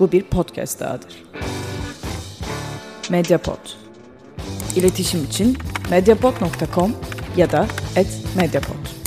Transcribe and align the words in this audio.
bu 0.00 0.12
bir 0.12 0.22
podcast 0.22 0.80
dahadır. 0.80 1.24
Mediapod. 3.10 3.58
İletişim 4.76 5.24
için 5.24 5.58
mediapod.com 5.90 6.96
ya 7.36 7.52
da 7.52 7.66
@mediapod. 8.36 9.06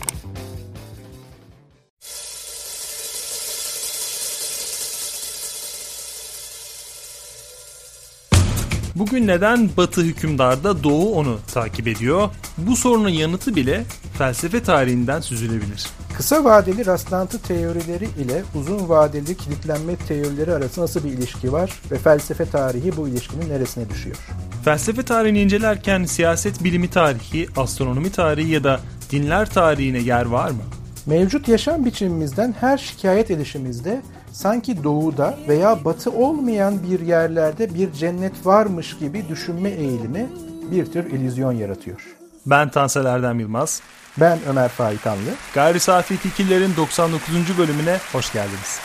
Bugün 8.95 9.27
neden 9.27 9.69
Batı 9.77 10.01
hükümdarda 10.01 10.83
Doğu 10.83 11.13
onu 11.13 11.39
takip 11.53 11.87
ediyor? 11.87 12.29
Bu 12.57 12.75
sorunun 12.75 13.09
yanıtı 13.09 13.55
bile 13.55 13.83
felsefe 14.17 14.63
tarihinden 14.63 15.21
süzülebilir. 15.21 15.87
Kısa 16.19 16.43
vadeli 16.43 16.85
rastlantı 16.85 17.41
teorileri 17.41 18.05
ile 18.05 18.43
uzun 18.55 18.89
vadeli 18.89 19.37
kilitlenme 19.37 19.95
teorileri 19.95 20.53
arasında 20.53 20.85
nasıl 20.85 21.03
bir 21.03 21.09
ilişki 21.09 21.53
var 21.53 21.81
ve 21.91 21.97
felsefe 21.97 22.45
tarihi 22.45 22.97
bu 22.97 23.07
ilişkinin 23.07 23.49
neresine 23.49 23.89
düşüyor? 23.89 24.17
Felsefe 24.65 25.03
tarihini 25.03 25.41
incelerken 25.41 26.03
siyaset 26.03 26.63
bilimi 26.63 26.89
tarihi, 26.89 27.47
astronomi 27.57 28.11
tarihi 28.11 28.51
ya 28.51 28.63
da 28.63 28.79
dinler 29.11 29.49
tarihine 29.49 29.99
yer 29.99 30.25
var 30.25 30.49
mı? 30.49 30.61
Mevcut 31.05 31.47
yaşam 31.47 31.85
biçimimizden 31.85 32.55
her 32.59 32.77
şikayet 32.77 33.31
edişimizde 33.31 34.01
sanki 34.31 34.83
doğuda 34.83 35.39
veya 35.47 35.85
batı 35.85 36.11
olmayan 36.11 36.83
bir 36.91 36.99
yerlerde 36.99 37.73
bir 37.73 37.93
cennet 37.93 38.45
varmış 38.45 38.97
gibi 38.97 39.29
düşünme 39.29 39.69
eğilimi 39.69 40.27
bir 40.71 40.85
tür 40.85 41.05
illüzyon 41.05 41.51
yaratıyor. 41.51 42.18
Ben 42.45 42.69
Tansel 42.69 43.05
Erdem 43.05 43.39
Yılmaz. 43.39 43.81
Ben 44.17 44.39
Ömer 44.49 44.69
Faikanlı. 44.69 45.29
Gayri 45.53 45.79
Safi 45.79 46.17
Fikirlerin 46.17 46.75
99. 46.77 47.57
bölümüne 47.57 47.97
hoş 48.11 48.33
geldiniz. 48.33 48.79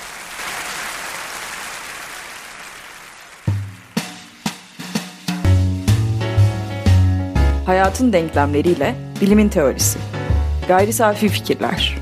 Hayatın 7.66 8.12
denklemleriyle 8.12 8.94
bilimin 9.20 9.48
teorisi. 9.48 9.98
Gayri 10.68 10.92
safi 10.92 11.28
fikirler. 11.28 11.98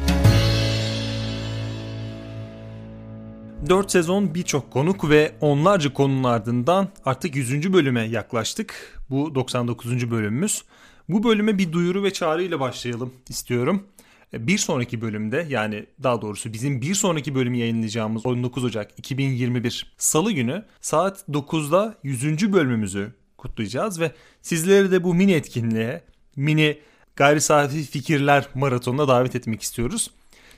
4 3.69 3.91
sezon 3.91 4.35
birçok 4.35 4.71
konuk 4.71 5.09
ve 5.11 5.33
onlarca 5.41 5.93
konunun 5.93 6.25
ardından 6.25 6.89
artık 7.05 7.37
100. 7.37 7.73
bölüme 7.73 8.03
yaklaştık. 8.03 9.02
Bu 9.13 9.35
99. 9.35 10.11
bölümümüz. 10.11 10.65
Bu 11.09 11.23
bölüme 11.23 11.59
bir 11.59 11.73
duyuru 11.73 12.03
ve 12.03 12.13
çağrı 12.13 12.43
ile 12.43 12.61
başlayalım 12.61 13.13
istiyorum. 13.29 13.87
Bir 14.33 14.59
sonraki 14.59 15.01
bölümde 15.01 15.47
yani 15.49 15.87
daha 16.03 16.23
doğrusu 16.23 16.53
bizim 16.53 16.81
bir 16.81 16.95
sonraki 16.95 17.35
bölümü 17.35 17.57
yayınlayacağımız 17.57 18.27
19 18.27 18.65
Ocak 18.65 18.99
2021 18.99 19.95
Salı 19.99 20.33
günü 20.33 20.65
saat 20.81 21.29
9'da 21.29 21.95
100. 22.03 22.53
bölümümüzü 22.53 23.13
kutlayacağız 23.39 24.01
ve 24.01 24.13
sizleri 24.43 24.91
de 24.91 25.05
bu 25.05 25.15
mini 25.15 25.33
etkinliğe, 25.33 26.05
mini 26.37 26.79
gayri 27.17 27.41
safi 27.41 27.83
fikirler 27.83 28.49
maratonuna 28.55 29.09
davet 29.09 29.37
etmek 29.37 29.63
istiyoruz. 29.63 30.11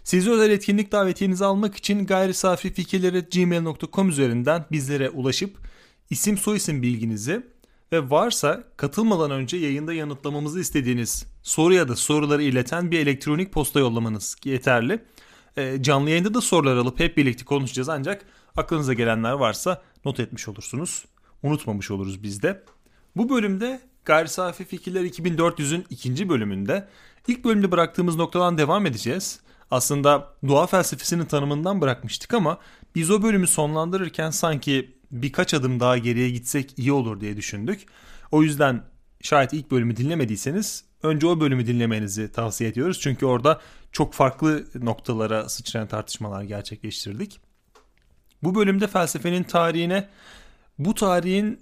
Sizi 0.05 0.31
özel 0.31 0.51
etkinlik 0.51 0.93
davetiyenizi 0.93 1.45
almak 1.45 1.77
için 1.77 2.07
gayri 2.07 2.35
safi 2.35 2.73
fikirleri 2.73 3.21
gmail.com 3.21 4.09
üzerinden 4.09 4.65
bizlere 4.73 5.11
ulaşıp 5.11 5.59
isim 6.11 6.39
soyisim 6.39 6.83
bilginizi 6.83 7.54
ve 7.95 8.11
varsa 8.11 8.65
katılmadan 8.77 9.31
önce 9.31 9.57
yayında 9.57 9.95
yanıtlamamızı 9.95 10.61
istediğiniz 10.61 11.27
soru 11.43 11.75
ya 11.75 11.89
da 11.89 11.97
soruları 11.97 12.43
ileten 12.43 12.91
bir 12.91 12.99
elektronik 12.99 13.53
posta 13.53 13.81
yollamanız 13.81 14.37
yeterli. 14.45 15.05
E, 15.57 15.83
canlı 15.83 16.11
yayında 16.11 16.35
da 16.35 16.41
sorular 16.41 16.77
alıp 16.77 17.01
hep 17.01 17.17
birlikte 17.17 17.45
konuşacağız 17.45 17.89
ancak 17.89 18.27
aklınıza 18.57 18.93
gelenler 18.95 19.33
varsa 19.33 19.83
not 20.05 20.21
etmiş 20.21 20.49
olursunuz. 20.49 21.05
Unutmamış 21.43 21.91
oluruz 21.91 22.23
biz 22.23 22.43
de. 22.43 22.63
Bu 23.17 23.29
bölümde 23.29 23.81
Gayri 24.05 24.29
Safi 24.29 24.65
Fikirler 24.65 25.05
2400'ün 25.05 25.85
ikinci 25.91 26.29
bölümünde 26.29 26.89
ilk 27.29 27.45
bölümde 27.45 27.73
bıraktığımız 27.73 28.17
noktadan 28.17 28.59
devam 28.59 28.87
edeceğiz. 28.87 29.41
Aslında 29.71 30.35
doğa 30.49 30.67
felsefesinin 30.67 31.25
tanımından 31.25 31.81
bırakmıştık 31.81 32.35
ama 32.35 32.59
biz 32.95 33.11
o 33.11 33.23
bölümü 33.23 33.47
sonlandırırken 33.47 34.31
sanki 34.31 34.95
birkaç 35.23 35.55
adım 35.55 35.81
daha 35.81 35.99
geriye 35.99 36.31
gitsek 36.31 36.79
iyi 36.79 36.93
olur 36.93 37.21
diye 37.21 37.37
düşündük. 37.37 37.87
O 38.33 38.43
yüzden 38.43 38.83
şayet 39.21 39.53
ilk 39.53 39.71
bölümü 39.71 39.97
dinlemediyseniz 39.97 40.85
önce 41.03 41.27
o 41.27 41.41
bölümü 41.41 41.67
dinlemenizi 41.67 42.33
tavsiye 42.33 42.71
ediyoruz. 42.71 43.01
Çünkü 43.01 43.27
orada 43.27 43.61
çok 43.93 44.15
farklı 44.15 44.65
noktalara 44.75 45.49
sıçrayan 45.49 45.89
tartışmalar 45.89 46.43
gerçekleştirdik. 46.43 47.41
Bu 48.43 48.55
bölümde 48.55 48.87
felsefenin 48.87 49.43
tarihine 49.43 50.09
bu 50.79 50.95
tarihin 50.95 51.61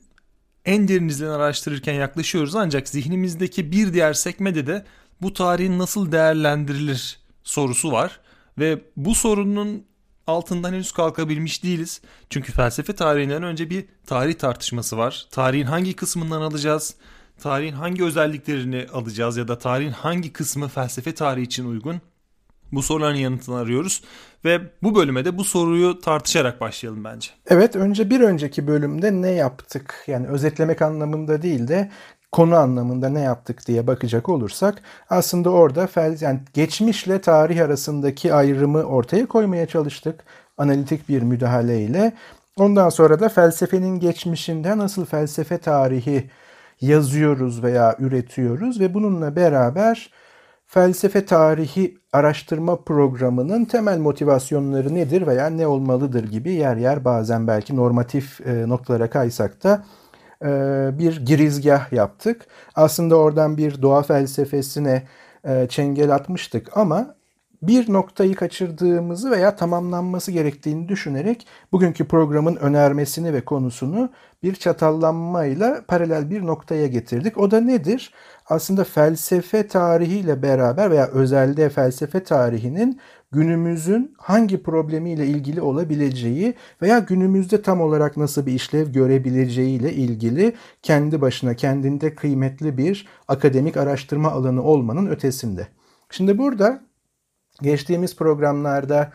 en 0.64 0.88
derinizden 0.88 1.28
araştırırken 1.28 1.94
yaklaşıyoruz 1.94 2.56
ancak 2.56 2.88
zihnimizdeki 2.88 3.72
bir 3.72 3.94
diğer 3.94 4.12
sekmede 4.12 4.66
de 4.66 4.84
bu 5.22 5.32
tarihin 5.32 5.78
nasıl 5.78 6.12
değerlendirilir 6.12 7.20
sorusu 7.44 7.92
var 7.92 8.20
ve 8.58 8.82
bu 8.96 9.14
sorunun 9.14 9.84
altından 10.26 10.72
henüz 10.72 10.92
kalkabilmiş 10.92 11.64
değiliz. 11.64 12.00
Çünkü 12.30 12.52
felsefe 12.52 12.92
tarihinden 12.92 13.42
önce 13.42 13.70
bir 13.70 13.84
tarih 14.06 14.34
tartışması 14.34 14.98
var. 14.98 15.26
Tarihin 15.30 15.66
hangi 15.66 15.96
kısmından 15.96 16.40
alacağız? 16.40 16.94
Tarihin 17.40 17.72
hangi 17.72 18.04
özelliklerini 18.04 18.86
alacağız 18.92 19.36
ya 19.36 19.48
da 19.48 19.58
tarihin 19.58 19.92
hangi 19.92 20.32
kısmı 20.32 20.68
felsefe 20.68 21.14
tarihi 21.14 21.44
için 21.44 21.64
uygun? 21.64 22.00
Bu 22.72 22.82
soruların 22.82 23.16
yanıtını 23.16 23.56
arıyoruz 23.56 24.02
ve 24.44 24.60
bu 24.82 24.94
bölüme 24.94 25.24
de 25.24 25.38
bu 25.38 25.44
soruyu 25.44 26.00
tartışarak 26.00 26.60
başlayalım 26.60 27.04
bence. 27.04 27.28
Evet 27.46 27.76
önce 27.76 28.10
bir 28.10 28.20
önceki 28.20 28.66
bölümde 28.66 29.12
ne 29.12 29.30
yaptık? 29.30 30.04
Yani 30.06 30.28
özetlemek 30.28 30.82
anlamında 30.82 31.42
değil 31.42 31.68
de 31.68 31.90
konu 32.32 32.56
anlamında 32.56 33.08
ne 33.08 33.20
yaptık 33.20 33.66
diye 33.66 33.86
bakacak 33.86 34.28
olursak 34.28 34.82
aslında 35.10 35.50
orada 35.50 35.86
fel, 35.86 36.16
yani 36.20 36.40
geçmişle 36.54 37.20
tarih 37.20 37.64
arasındaki 37.64 38.34
ayrımı 38.34 38.82
ortaya 38.82 39.26
koymaya 39.26 39.66
çalıştık 39.66 40.24
analitik 40.58 41.08
bir 41.08 41.22
müdahaleyle. 41.22 42.12
Ondan 42.56 42.88
sonra 42.88 43.20
da 43.20 43.28
felsefenin 43.28 44.00
geçmişinde 44.00 44.78
nasıl 44.78 45.04
felsefe 45.04 45.58
tarihi 45.58 46.30
yazıyoruz 46.80 47.62
veya 47.62 47.96
üretiyoruz 47.98 48.80
ve 48.80 48.94
bununla 48.94 49.36
beraber 49.36 50.10
felsefe 50.66 51.26
tarihi 51.26 51.98
araştırma 52.12 52.76
programının 52.84 53.64
temel 53.64 53.98
motivasyonları 53.98 54.94
nedir 54.94 55.26
veya 55.26 55.46
ne 55.46 55.66
olmalıdır 55.66 56.24
gibi 56.30 56.52
yer 56.52 56.76
yer 56.76 57.04
bazen 57.04 57.46
belki 57.46 57.76
normatif 57.76 58.40
noktalara 58.46 59.10
kaysak 59.10 59.64
da 59.64 59.74
e, 59.74 60.01
bir 60.98 61.26
girizgah 61.26 61.92
yaptık. 61.92 62.46
Aslında 62.74 63.16
oradan 63.16 63.56
bir 63.56 63.82
doğa 63.82 64.02
felsefesine 64.02 65.02
e, 65.44 65.66
çengel 65.68 66.14
atmıştık 66.14 66.76
ama 66.76 67.14
bir 67.62 67.92
noktayı 67.92 68.34
kaçırdığımızı 68.34 69.30
veya 69.30 69.56
tamamlanması 69.56 70.32
gerektiğini 70.32 70.88
düşünerek 70.88 71.46
bugünkü 71.72 72.04
programın 72.04 72.56
önermesini 72.56 73.32
ve 73.32 73.44
konusunu 73.44 74.10
bir 74.42 74.54
çatallanmayla 74.54 75.82
paralel 75.88 76.30
bir 76.30 76.46
noktaya 76.46 76.86
getirdik. 76.86 77.38
O 77.38 77.50
da 77.50 77.60
nedir? 77.60 78.14
Aslında 78.46 78.84
felsefe 78.84 79.66
tarihiyle 79.66 80.42
beraber 80.42 80.90
veya 80.90 81.06
özelde 81.06 81.68
felsefe 81.68 82.24
tarihinin 82.24 83.00
günümüzün 83.32 84.14
hangi 84.18 84.62
problemiyle 84.62 85.26
ilgili 85.26 85.60
olabileceği 85.60 86.54
veya 86.82 86.98
günümüzde 86.98 87.62
tam 87.62 87.80
olarak 87.80 88.16
nasıl 88.16 88.46
bir 88.46 88.52
işlev 88.52 88.92
görebileceği 88.92 89.80
ile 89.80 89.92
ilgili 89.92 90.56
kendi 90.82 91.20
başına 91.20 91.54
kendinde 91.54 92.14
kıymetli 92.14 92.78
bir 92.78 93.08
akademik 93.28 93.76
araştırma 93.76 94.30
alanı 94.30 94.62
olmanın 94.62 95.06
ötesinde. 95.06 95.68
Şimdi 96.10 96.38
burada 96.38 96.82
geçtiğimiz 97.62 98.16
programlarda 98.16 99.12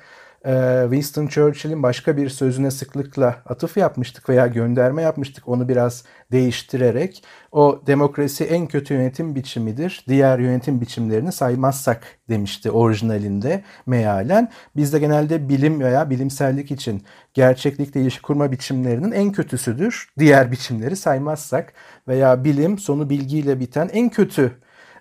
Winston 0.84 1.28
Churchill'in 1.28 1.84
başka 1.84 2.18
bir 2.18 2.30
sözüne 2.30 2.72
sıklıkla 2.72 3.35
atıf 3.46 3.78
yapmıştık 3.78 4.29
veya 4.29 4.47
gönderme 4.47 5.02
yapmıştık 5.02 5.47
onu 5.47 5.70
biraz 5.70 6.03
değiştirerek. 6.32 7.23
O 7.52 7.82
demokrasi 7.88 8.44
en 8.44 8.67
kötü 8.67 8.94
yönetim 8.94 9.35
biçimidir. 9.35 10.05
Diğer 10.08 10.40
yönetim 10.40 10.82
biçimlerini 10.82 11.32
saymazsak 11.32 12.03
demişti 12.29 12.72
orijinalinde 12.72 13.64
mealen. 13.85 14.52
Bizde 14.76 14.99
genelde 14.99 15.49
bilim 15.49 15.79
veya 15.79 16.09
bilimsellik 16.09 16.72
için 16.72 17.03
gerçeklikle 17.34 18.02
ilişki 18.02 18.22
kurma 18.22 18.52
biçimlerinin 18.52 19.11
en 19.11 19.32
kötüsüdür. 19.32 20.09
Diğer 20.20 20.52
biçimleri 20.52 20.96
saymazsak 20.96 21.73
veya 22.08 22.43
bilim 22.43 22.78
sonu 22.78 23.09
bilgiyle 23.09 23.59
biten 23.59 23.90
en 23.93 24.09
kötü 24.09 24.52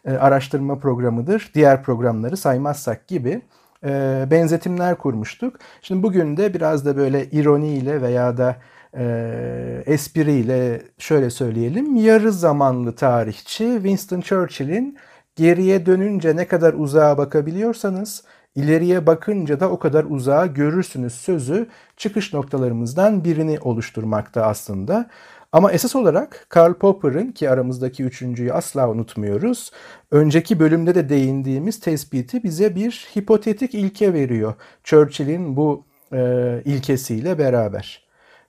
e, 0.05 0.13
araştırma 0.13 0.79
programıdır. 0.79 1.51
Diğer 1.55 1.83
programları 1.83 2.37
saymazsak 2.37 3.09
gibi 3.09 3.43
e, 3.85 4.25
benzetimler 4.31 4.99
kurmuştuk. 4.99 5.57
Şimdi 5.83 6.03
bugün 6.03 6.37
de 6.37 6.55
biraz 6.55 6.87
da 6.87 6.97
böyle 6.97 7.25
ironiyle 7.31 8.03
veya 8.03 8.37
da 8.37 8.57
e, 8.99 9.83
espriyle 9.87 10.83
şöyle 10.99 11.31
söyleyelim. 11.31 11.97
Yarı 11.97 12.33
zamanlı 12.33 12.95
tarihçi 12.95 13.73
Winston 13.75 14.21
Churchill'in 14.21 14.99
geriye 15.37 15.87
dönünce 15.87 16.37
ne 16.37 16.47
kadar 16.47 16.75
uzağa 16.75 17.19
bakabiliyorsanız 17.19 18.25
ileriye 18.55 19.07
bakınca 19.07 19.61
da 19.61 19.71
o 19.71 19.79
kadar 19.79 20.05
uzağa 20.05 20.47
görürsünüz 20.47 21.15
sözü 21.15 21.67
çıkış 21.97 22.33
noktalarımızdan 22.33 23.25
birini 23.25 23.59
oluşturmakta 23.61 24.47
aslında. 24.47 25.07
Ama 25.53 25.73
esas 25.73 25.97
olarak 25.97 26.47
Karl 26.49 26.75
Popper'ın 26.75 27.33
ki 27.33 27.51
aramızdaki 27.51 28.05
üçüncüyü 28.05 28.53
asla 28.53 28.91
unutmuyoruz. 28.91 29.71
Önceki 30.11 30.61
bölümde 30.61 30.95
de 30.95 31.09
değindiğimiz 31.09 31.81
tespiti 31.81 32.43
bize 32.43 32.75
bir 32.75 33.09
hipotetik 33.17 33.75
ilke 33.75 34.15
veriyor. 34.15 34.55
Churchill'in 34.85 35.57
bu 35.57 35.85
e, 36.13 36.63
ilkesiyle 36.65 37.39
beraber. 37.39 38.07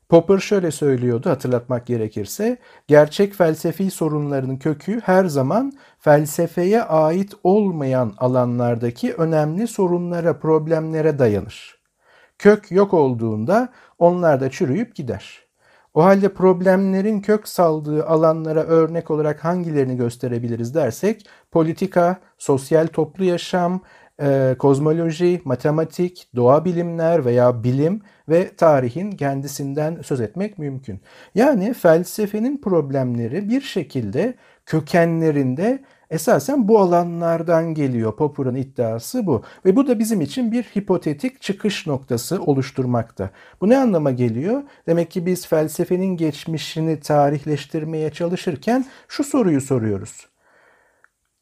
Popper 0.10 0.40
şöyle 0.40 0.72
söylüyordu 0.72 1.30
hatırlatmak 1.30 1.88
gerekirse, 1.88 2.58
gerçek 2.88 3.34
felsefi 3.34 3.92
sorunların 3.92 4.60
kökü 4.60 5.00
her 5.00 5.26
zaman 5.26 5.74
felsefeye 6.00 6.84
ait 6.84 7.34
olmayan 7.44 8.14
alanlardaki 8.18 9.14
önemli 9.14 9.68
sorunlara, 9.68 10.40
problemlere 10.40 11.20
dayanır. 11.20 11.80
Kök 12.38 12.72
yok 12.72 12.94
olduğunda 12.94 13.70
onlar 14.00 14.42
da 14.42 14.50
çürüyüp 14.50 14.96
gider. 14.96 15.47
O 15.98 16.04
halde 16.04 16.34
problemlerin 16.34 17.22
kök 17.22 17.48
saldığı 17.48 18.06
alanlara 18.06 18.64
örnek 18.64 19.12
olarak 19.12 19.46
hangilerini 19.46 19.98
gösterebiliriz 19.98 20.76
dersek 20.76 21.28
politika, 21.52 22.20
sosyal 22.38 22.88
toplu 22.88 23.24
yaşam, 23.24 23.82
e, 24.22 24.56
kozmoloji, 24.60 25.42
matematik, 25.46 26.30
doğa 26.36 26.66
bilimler 26.66 27.26
veya 27.26 27.64
bilim 27.64 28.02
ve 28.30 28.56
tarihin 28.56 29.12
kendisinden 29.12 30.02
söz 30.02 30.22
etmek 30.22 30.58
mümkün. 30.58 31.02
Yani 31.36 31.74
felsefenin 31.74 32.62
problemleri 32.62 33.50
bir 33.50 33.62
şekilde 33.62 34.34
kökenlerinde 34.66 35.84
esasen 36.10 36.68
bu 36.68 36.80
alanlardan 36.80 37.74
geliyor. 37.74 38.16
Popper'ın 38.16 38.56
iddiası 38.56 39.26
bu. 39.26 39.44
Ve 39.66 39.76
bu 39.76 39.88
da 39.88 40.00
bizim 40.00 40.22
için 40.22 40.52
bir 40.52 40.64
hipotetik 40.64 41.42
çıkış 41.42 41.88
noktası 41.88 42.42
oluşturmakta. 42.42 43.30
Bu 43.62 43.70
ne 43.70 43.78
anlama 43.78 44.12
geliyor? 44.12 44.64
Demek 44.88 45.12
ki 45.12 45.26
biz 45.26 45.48
felsefenin 45.48 46.18
geçmişini 46.18 47.00
tarihleştirmeye 47.00 48.10
çalışırken 48.10 48.86
şu 49.08 49.24
soruyu 49.24 49.62
soruyoruz. 49.62 50.28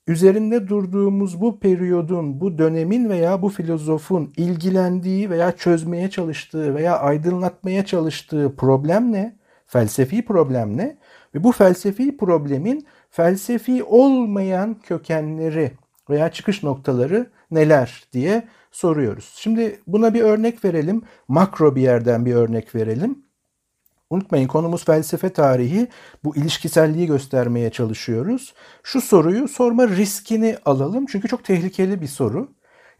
Üzerinde 0.07 0.67
durduğumuz 0.67 1.41
bu 1.41 1.59
periyodun, 1.59 2.41
bu 2.41 2.57
dönemin 2.57 3.09
veya 3.09 3.41
bu 3.41 3.49
filozofun 3.49 4.33
ilgilendiği 4.37 5.29
veya 5.29 5.51
çözmeye 5.51 6.09
çalıştığı 6.09 6.75
veya 6.75 6.99
aydınlatmaya 6.99 7.85
çalıştığı 7.85 8.55
problem 8.57 9.11
ne? 9.11 9.35
Felsefi 9.65 10.25
problem 10.25 10.77
ne? 10.77 10.97
Ve 11.35 11.43
bu 11.43 11.51
felsefi 11.51 12.17
problemin 12.17 12.85
felsefi 13.15 13.83
olmayan 13.83 14.79
kökenleri 14.83 15.71
veya 16.09 16.31
çıkış 16.31 16.63
noktaları 16.63 17.29
neler 17.51 18.03
diye 18.13 18.47
soruyoruz. 18.71 19.33
Şimdi 19.35 19.79
buna 19.87 20.13
bir 20.13 20.21
örnek 20.21 20.65
verelim. 20.65 21.01
Makro 21.27 21.75
bir 21.75 21.81
yerden 21.81 22.25
bir 22.25 22.35
örnek 22.35 22.75
verelim. 22.75 23.19
Unutmayın 24.09 24.47
konumuz 24.47 24.85
felsefe 24.85 25.29
tarihi. 25.29 25.87
Bu 26.23 26.35
ilişkiselliği 26.35 27.07
göstermeye 27.07 27.69
çalışıyoruz. 27.69 28.53
Şu 28.83 29.01
soruyu 29.01 29.47
sorma 29.47 29.87
riskini 29.87 30.57
alalım. 30.65 31.05
Çünkü 31.05 31.27
çok 31.27 31.43
tehlikeli 31.43 32.01
bir 32.01 32.07
soru. 32.07 32.51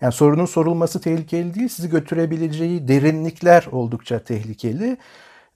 Yani 0.01 0.13
sorunun 0.13 0.45
sorulması 0.45 1.01
tehlikeli 1.01 1.53
değil. 1.53 1.69
Sizi 1.69 1.89
götürebileceği 1.89 2.87
derinlikler 2.87 3.67
oldukça 3.71 4.19
tehlikeli. 4.19 4.97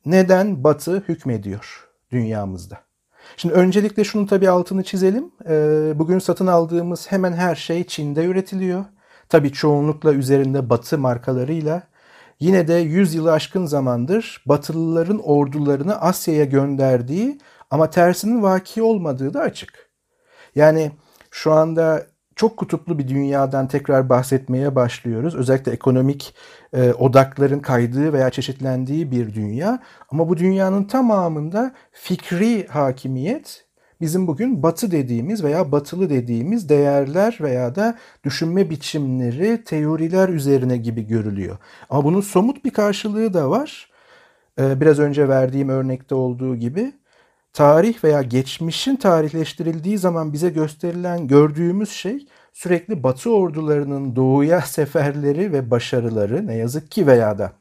Neden 0.06 0.64
Batı 0.64 1.04
hükmediyor 1.08 1.88
dünyamızda? 2.12 2.89
Şimdi 3.38 3.54
öncelikle 3.56 4.04
şunu 4.04 4.28
tabii 4.28 4.50
altını 4.50 4.84
çizelim. 4.84 5.32
Ee, 5.50 5.92
bugün 5.96 6.20
satın 6.20 6.48
aldığımız 6.48 7.12
hemen 7.12 7.34
her 7.34 7.56
şey 7.56 7.84
Çin'de 7.84 8.26
üretiliyor. 8.26 8.86
Tabii 9.30 9.52
çoğunlukla 9.52 10.14
üzerinde 10.14 10.70
batı 10.70 10.98
markalarıyla. 10.98 11.84
Yine 12.40 12.68
de 12.68 12.74
100 12.74 13.16
yılı 13.16 13.32
aşkın 13.32 13.66
zamandır 13.66 14.44
Batılıların 14.46 15.20
ordularını 15.20 16.02
Asya'ya 16.02 16.46
gönderdiği 16.46 17.38
ama 17.72 17.90
tersinin 17.90 18.44
vaki 18.44 18.82
olmadığı 18.82 19.34
da 19.34 19.42
açık. 19.42 19.90
Yani 20.56 20.92
şu 21.32 21.52
anda 21.52 22.06
çok 22.40 22.58
kutuplu 22.58 23.00
bir 23.00 23.08
dünyadan 23.08 23.68
tekrar 23.68 24.10
bahsetmeye 24.10 24.76
başlıyoruz. 24.76 25.36
Özellikle 25.36 25.72
ekonomik 25.72 26.34
e, 26.74 26.94
odakların 26.94 27.60
kaydığı 27.60 28.14
veya 28.14 28.30
çeşitlendiği 28.30 29.12
bir 29.12 29.34
dünya. 29.34 29.80
Ama 30.10 30.30
bu 30.30 30.38
dünyanın 30.38 30.84
tamamında 30.84 31.74
fikri 31.92 32.68
hakimiyet 32.68 33.66
bizim 34.02 34.28
bugün 34.28 34.64
batı 34.64 34.92
dediğimiz 34.92 35.44
veya 35.44 35.72
batılı 35.72 36.10
dediğimiz 36.10 36.70
değerler 36.70 37.38
veya 37.42 37.76
da 37.76 37.98
düşünme 38.24 38.70
biçimleri, 38.70 39.64
teoriler 39.64 40.30
üzerine 40.30 40.78
gibi 40.78 41.08
görülüyor. 41.08 41.58
Ama 41.90 42.04
bunun 42.04 42.22
somut 42.22 42.66
bir 42.66 42.72
karşılığı 42.72 43.34
da 43.34 43.50
var. 43.50 43.92
Ee, 44.60 44.82
biraz 44.82 45.00
önce 45.00 45.30
verdiğim 45.30 45.70
örnekte 45.70 46.16
olduğu 46.16 46.56
gibi 46.56 46.92
tarih 47.54 48.04
veya 48.04 48.22
geçmişin 48.22 48.96
tarihleştirildiği 48.96 49.98
zaman 49.98 50.34
bize 50.34 50.50
gösterilen 50.50 51.28
gördüğümüz 51.28 51.90
şey 51.90 52.28
sürekli 52.54 53.04
Batı 53.04 53.34
ordularının 53.36 54.16
doğuya 54.16 54.62
seferleri 54.66 55.54
ve 55.54 55.72
başarıları 55.72 56.48
ne 56.48 56.56
yazık 56.56 56.92
ki 56.92 57.08
veya 57.08 57.38
da 57.38 57.54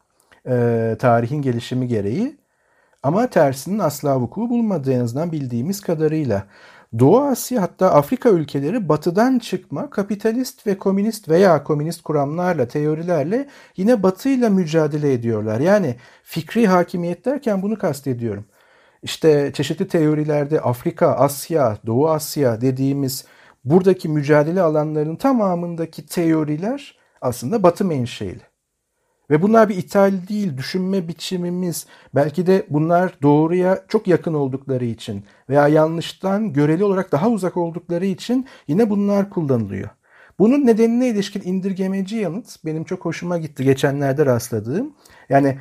e, 0.49 0.97
tarihin 0.99 1.43
gelişimi 1.43 1.89
gereği 1.89 2.39
ama 3.03 3.27
tersinin 3.27 3.79
asla 3.79 4.21
vuku 4.21 4.51
bulmadığı 4.51 4.93
en 4.93 5.01
azından 5.01 5.33
bildiğimiz 5.33 5.81
kadarıyla. 5.81 6.47
Doğu 6.99 7.21
Asya 7.21 7.63
hatta 7.63 7.91
Afrika 7.95 8.29
ülkeleri 8.29 8.89
batıdan 8.89 9.39
çıkma 9.39 9.91
kapitalist 9.91 10.67
ve 10.67 10.79
komünist 10.79 11.29
veya 11.29 11.65
komünist 11.65 12.03
kuramlarla, 12.03 12.69
teorilerle 12.69 13.49
yine 13.77 14.03
batıyla 14.03 14.51
mücadele 14.51 15.13
ediyorlar. 15.13 15.61
Yani 15.61 15.97
fikri 16.25 16.67
hakimiyet 16.67 17.25
derken 17.25 17.63
bunu 17.63 17.79
kastediyorum. 17.79 18.45
İşte 19.03 19.53
çeşitli 19.55 19.89
teorilerde 19.89 20.61
Afrika, 20.61 21.07
Asya, 21.07 21.79
Doğu 21.87 22.11
Asya 22.11 22.61
dediğimiz 22.61 23.25
buradaki 23.65 24.09
mücadele 24.09 24.63
alanlarının 24.63 25.17
tamamındaki 25.17 26.07
teoriler 26.07 26.99
aslında 27.21 27.63
batı 27.63 27.85
menşeli. 27.85 28.41
Ve 29.31 29.43
bunlar 29.43 29.69
bir 29.69 29.77
ithal 29.77 30.13
değil, 30.29 30.57
düşünme 30.57 31.09
biçimimiz. 31.09 31.87
Belki 32.15 32.47
de 32.47 32.67
bunlar 32.71 33.15
doğruya 33.23 33.85
çok 33.89 34.09
yakın 34.09 34.35
oldukları 34.35 34.85
için 34.85 35.25
veya 35.49 35.69
yanlıştan 35.69 36.53
göreli 36.53 36.85
olarak 36.85 37.13
daha 37.13 37.29
uzak 37.29 37.57
oldukları 37.57 38.07
için 38.07 38.47
yine 38.69 38.91
bunlar 38.91 39.31
kullanılıyor. 39.31 39.89
Bunun 40.39 40.67
nedenine 40.67 41.09
ilişkin 41.09 41.43
indirgemeci 41.43 42.17
yanıt 42.17 42.65
benim 42.65 42.85
çok 42.85 43.05
hoşuma 43.05 43.39
gitti 43.39 43.65
geçenlerde 43.65 44.27
rastladığım. 44.27 44.95
Yani 45.29 45.59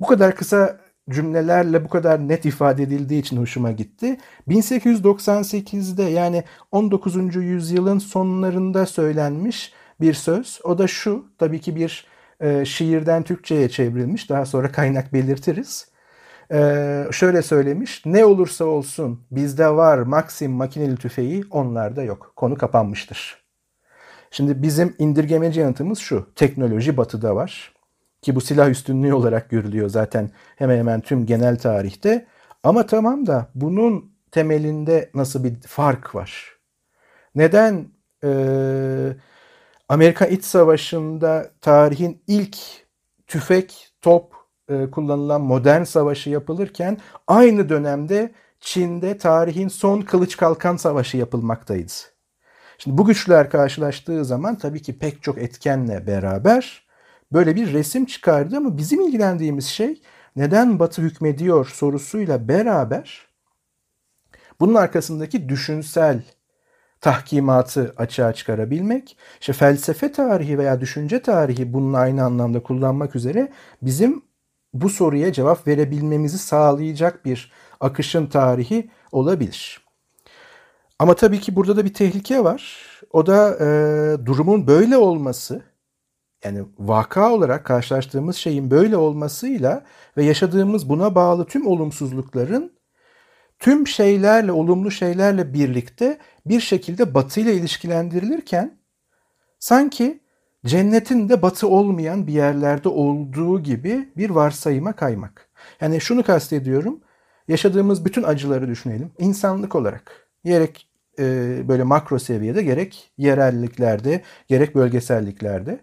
bu 0.00 0.06
kadar 0.06 0.36
kısa 0.36 0.80
cümlelerle 1.10 1.84
bu 1.84 1.88
kadar 1.88 2.28
net 2.28 2.44
ifade 2.44 2.82
edildiği 2.82 3.20
için 3.20 3.36
hoşuma 3.36 3.72
gitti. 3.72 4.16
1898'de 4.48 6.02
yani 6.02 6.44
19. 6.72 7.36
yüzyılın 7.36 7.98
sonlarında 7.98 8.86
söylenmiş 8.86 9.72
bir 10.00 10.14
söz. 10.14 10.60
O 10.64 10.78
da 10.78 10.86
şu, 10.86 11.24
tabii 11.38 11.60
ki 11.60 11.76
bir 11.76 12.06
e, 12.40 12.64
şiirden 12.64 13.22
Türkçe'ye 13.22 13.68
çevrilmiş. 13.68 14.30
Daha 14.30 14.46
sonra 14.46 14.72
kaynak 14.72 15.12
belirtiriz. 15.12 15.88
E, 16.52 17.04
şöyle 17.12 17.42
söylemiş. 17.42 18.02
Ne 18.06 18.24
olursa 18.24 18.64
olsun 18.64 19.20
bizde 19.30 19.68
var 19.68 19.98
Maxim 19.98 20.52
makineli 20.52 20.96
tüfeği 20.96 21.44
onlarda 21.50 22.02
yok. 22.02 22.32
Konu 22.36 22.58
kapanmıştır. 22.58 23.40
Şimdi 24.30 24.62
bizim 24.62 24.94
indirgemeci 24.98 25.60
yanıtımız 25.60 25.98
şu. 25.98 26.26
Teknoloji 26.34 26.96
batıda 26.96 27.36
var. 27.36 27.79
Ki 28.22 28.34
bu 28.34 28.40
silah 28.40 28.70
üstünlüğü 28.70 29.14
olarak 29.14 29.50
görülüyor 29.50 29.88
zaten 29.88 30.30
hemen 30.56 30.78
hemen 30.78 31.00
tüm 31.00 31.26
genel 31.26 31.58
tarihte. 31.58 32.26
Ama 32.62 32.86
tamam 32.86 33.26
da 33.26 33.48
bunun 33.54 34.12
temelinde 34.30 35.10
nasıl 35.14 35.44
bir 35.44 35.60
fark 35.60 36.14
var? 36.14 36.58
Neden 37.34 37.88
e, 38.24 38.30
Amerika 39.88 40.26
İç 40.26 40.44
Savaşı'nda 40.44 41.50
tarihin 41.60 42.22
ilk 42.26 42.56
tüfek, 43.26 43.92
top 44.02 44.34
e, 44.68 44.90
kullanılan 44.90 45.40
modern 45.40 45.82
savaşı 45.82 46.30
yapılırken 46.30 46.98
aynı 47.26 47.68
dönemde 47.68 48.32
Çin'de 48.60 49.18
tarihin 49.18 49.68
son 49.68 50.00
kılıç 50.00 50.36
kalkan 50.36 50.76
savaşı 50.76 51.16
yapılmaktaydı. 51.16 51.92
Şimdi 52.78 52.98
bu 52.98 53.04
güçler 53.04 53.50
karşılaştığı 53.50 54.24
zaman 54.24 54.58
tabii 54.58 54.82
ki 54.82 54.98
pek 54.98 55.22
çok 55.22 55.38
etkenle 55.38 56.06
beraber 56.06 56.89
böyle 57.32 57.56
bir 57.56 57.72
resim 57.72 58.06
çıkardı 58.06 58.56
ama 58.56 58.76
bizim 58.76 59.00
ilgilendiğimiz 59.00 59.66
şey 59.66 60.02
neden 60.36 60.78
Batı 60.78 61.02
hükmediyor 61.02 61.66
sorusuyla 61.66 62.48
beraber 62.48 63.26
bunun 64.60 64.74
arkasındaki 64.74 65.48
düşünsel 65.48 66.22
tahkimatı 67.00 67.94
açığa 67.96 68.32
çıkarabilmek. 68.32 69.16
İşte 69.40 69.52
felsefe 69.52 70.12
tarihi 70.12 70.58
veya 70.58 70.80
düşünce 70.80 71.22
tarihi 71.22 71.72
bunun 71.72 71.92
aynı 71.92 72.24
anlamda 72.24 72.62
kullanmak 72.62 73.16
üzere 73.16 73.52
bizim 73.82 74.22
bu 74.74 74.88
soruya 74.88 75.32
cevap 75.32 75.66
verebilmemizi 75.66 76.38
sağlayacak 76.38 77.24
bir 77.24 77.52
akışın 77.80 78.26
tarihi 78.26 78.90
olabilir. 79.12 79.86
Ama 80.98 81.14
tabii 81.14 81.40
ki 81.40 81.56
burada 81.56 81.76
da 81.76 81.84
bir 81.84 81.94
tehlike 81.94 82.44
var. 82.44 82.86
O 83.12 83.26
da 83.26 83.56
e, 83.60 83.66
durumun 84.26 84.66
böyle 84.66 84.96
olması 84.96 85.62
yani 86.44 86.64
vaka 86.78 87.32
olarak 87.32 87.64
karşılaştığımız 87.66 88.36
şeyin 88.36 88.70
böyle 88.70 88.96
olmasıyla 88.96 89.84
ve 90.16 90.24
yaşadığımız 90.24 90.88
buna 90.88 91.14
bağlı 91.14 91.46
tüm 91.46 91.66
olumsuzlukların 91.66 92.72
tüm 93.58 93.86
şeylerle, 93.86 94.52
olumlu 94.52 94.90
şeylerle 94.90 95.54
birlikte 95.54 96.18
bir 96.46 96.60
şekilde 96.60 97.14
batı 97.14 97.40
ile 97.40 97.54
ilişkilendirilirken 97.54 98.78
sanki 99.58 100.20
cennetin 100.66 101.28
de 101.28 101.42
batı 101.42 101.68
olmayan 101.68 102.26
bir 102.26 102.32
yerlerde 102.32 102.88
olduğu 102.88 103.62
gibi 103.62 104.08
bir 104.16 104.30
varsayıma 104.30 104.92
kaymak. 104.92 105.48
Yani 105.80 106.00
şunu 106.00 106.22
kastediyorum. 106.22 107.00
Yaşadığımız 107.48 108.04
bütün 108.04 108.22
acıları 108.22 108.68
düşünelim. 108.68 109.12
İnsanlık 109.18 109.74
olarak. 109.74 110.28
Gerek 110.44 110.88
e, 111.18 111.24
böyle 111.68 111.82
makro 111.82 112.18
seviyede 112.18 112.62
gerek 112.62 113.12
yerelliklerde 113.18 114.22
gerek 114.48 114.74
bölgeselliklerde. 114.74 115.80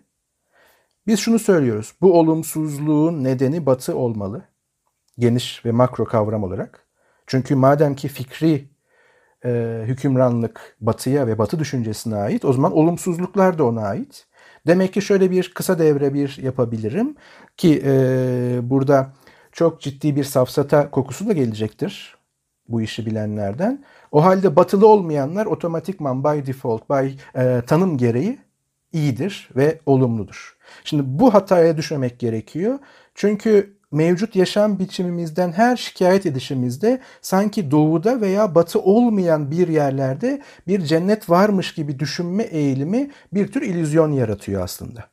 Biz 1.08 1.20
şunu 1.20 1.40
söylüyoruz. 1.40 1.94
Bu 2.02 2.20
olumsuzluğun 2.20 3.24
nedeni 3.24 3.66
batı 3.66 3.98
olmalı. 3.98 4.42
Geniş 5.20 5.66
ve 5.66 5.72
makro 5.72 6.06
kavram 6.06 6.44
olarak. 6.44 6.88
Çünkü 7.28 7.56
madem 7.56 7.96
ki 7.96 8.08
fikri 8.08 8.70
e, 9.46 9.84
hükümranlık 9.86 10.76
batıya 10.82 11.28
ve 11.28 11.38
batı 11.38 11.60
düşüncesine 11.60 12.16
ait 12.16 12.46
o 12.46 12.54
zaman 12.54 12.72
olumsuzluklar 12.72 13.58
da 13.58 13.64
ona 13.66 13.82
ait. 13.82 14.28
Demek 14.68 14.94
ki 14.94 15.02
şöyle 15.02 15.32
bir 15.32 15.54
kısa 15.54 15.80
devre 15.80 16.14
bir 16.14 16.38
yapabilirim 16.38 17.16
ki 17.58 17.82
e, 17.86 18.60
burada 18.64 19.14
çok 19.52 19.82
ciddi 19.82 20.16
bir 20.16 20.24
safsata 20.24 20.92
kokusu 20.92 21.28
da 21.28 21.34
gelecektir 21.34 22.18
bu 22.68 22.82
işi 22.82 23.06
bilenlerden. 23.06 23.86
O 24.12 24.24
halde 24.24 24.56
batılı 24.56 24.88
olmayanlar 24.88 25.46
otomatikman 25.46 26.24
by 26.24 26.48
default, 26.48 26.90
by 26.90 27.08
e, 27.36 27.62
tanım 27.68 27.98
gereği 27.98 28.40
iyidir 28.94 29.50
ve 29.56 29.80
olumludur. 29.86 30.57
Şimdi 30.84 31.04
bu 31.06 31.34
hataya 31.34 31.78
düşmemek 31.78 32.20
gerekiyor. 32.20 32.80
Çünkü 33.16 33.78
mevcut 33.92 34.36
yaşam 34.36 34.80
biçimimizden 34.80 35.52
her 35.52 35.78
şikayet 35.78 36.26
edişimizde 36.26 37.02
sanki 37.22 37.72
doğuda 37.72 38.22
veya 38.22 38.56
batı 38.56 38.80
olmayan 38.80 39.52
bir 39.52 39.68
yerlerde 39.68 40.42
bir 40.68 40.82
cennet 40.82 41.30
varmış 41.30 41.74
gibi 41.74 42.00
düşünme 42.00 42.44
eğilimi 42.44 43.12
bir 43.34 43.52
tür 43.52 43.62
illüzyon 43.62 44.12
yaratıyor 44.12 44.64
aslında. 44.64 45.04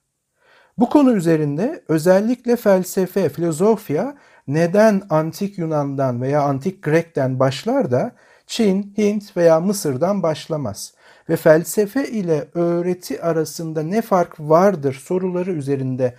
Bu 0.79 0.89
konu 0.89 1.13
üzerinde 1.17 1.85
özellikle 1.89 2.57
felsefe, 2.57 3.29
filozofya 3.29 4.17
neden 4.47 5.03
antik 5.11 5.59
Yunan'dan 5.59 6.23
veya 6.23 6.43
antik 6.43 6.83
Grek'ten 6.83 7.41
başlar 7.41 7.91
da 7.91 8.13
Çin, 8.47 8.95
Hint 8.99 9.37
veya 9.37 9.61
Mısır'dan 9.61 10.23
başlamaz 10.23 10.95
ve 11.29 11.37
felsefe 11.37 12.09
ile 12.09 12.49
öğreti 12.55 13.23
arasında 13.23 13.83
ne 13.83 14.03
fark 14.03 14.41
vardır 14.41 15.03
soruları 15.05 15.53
üzerinde 15.53 16.15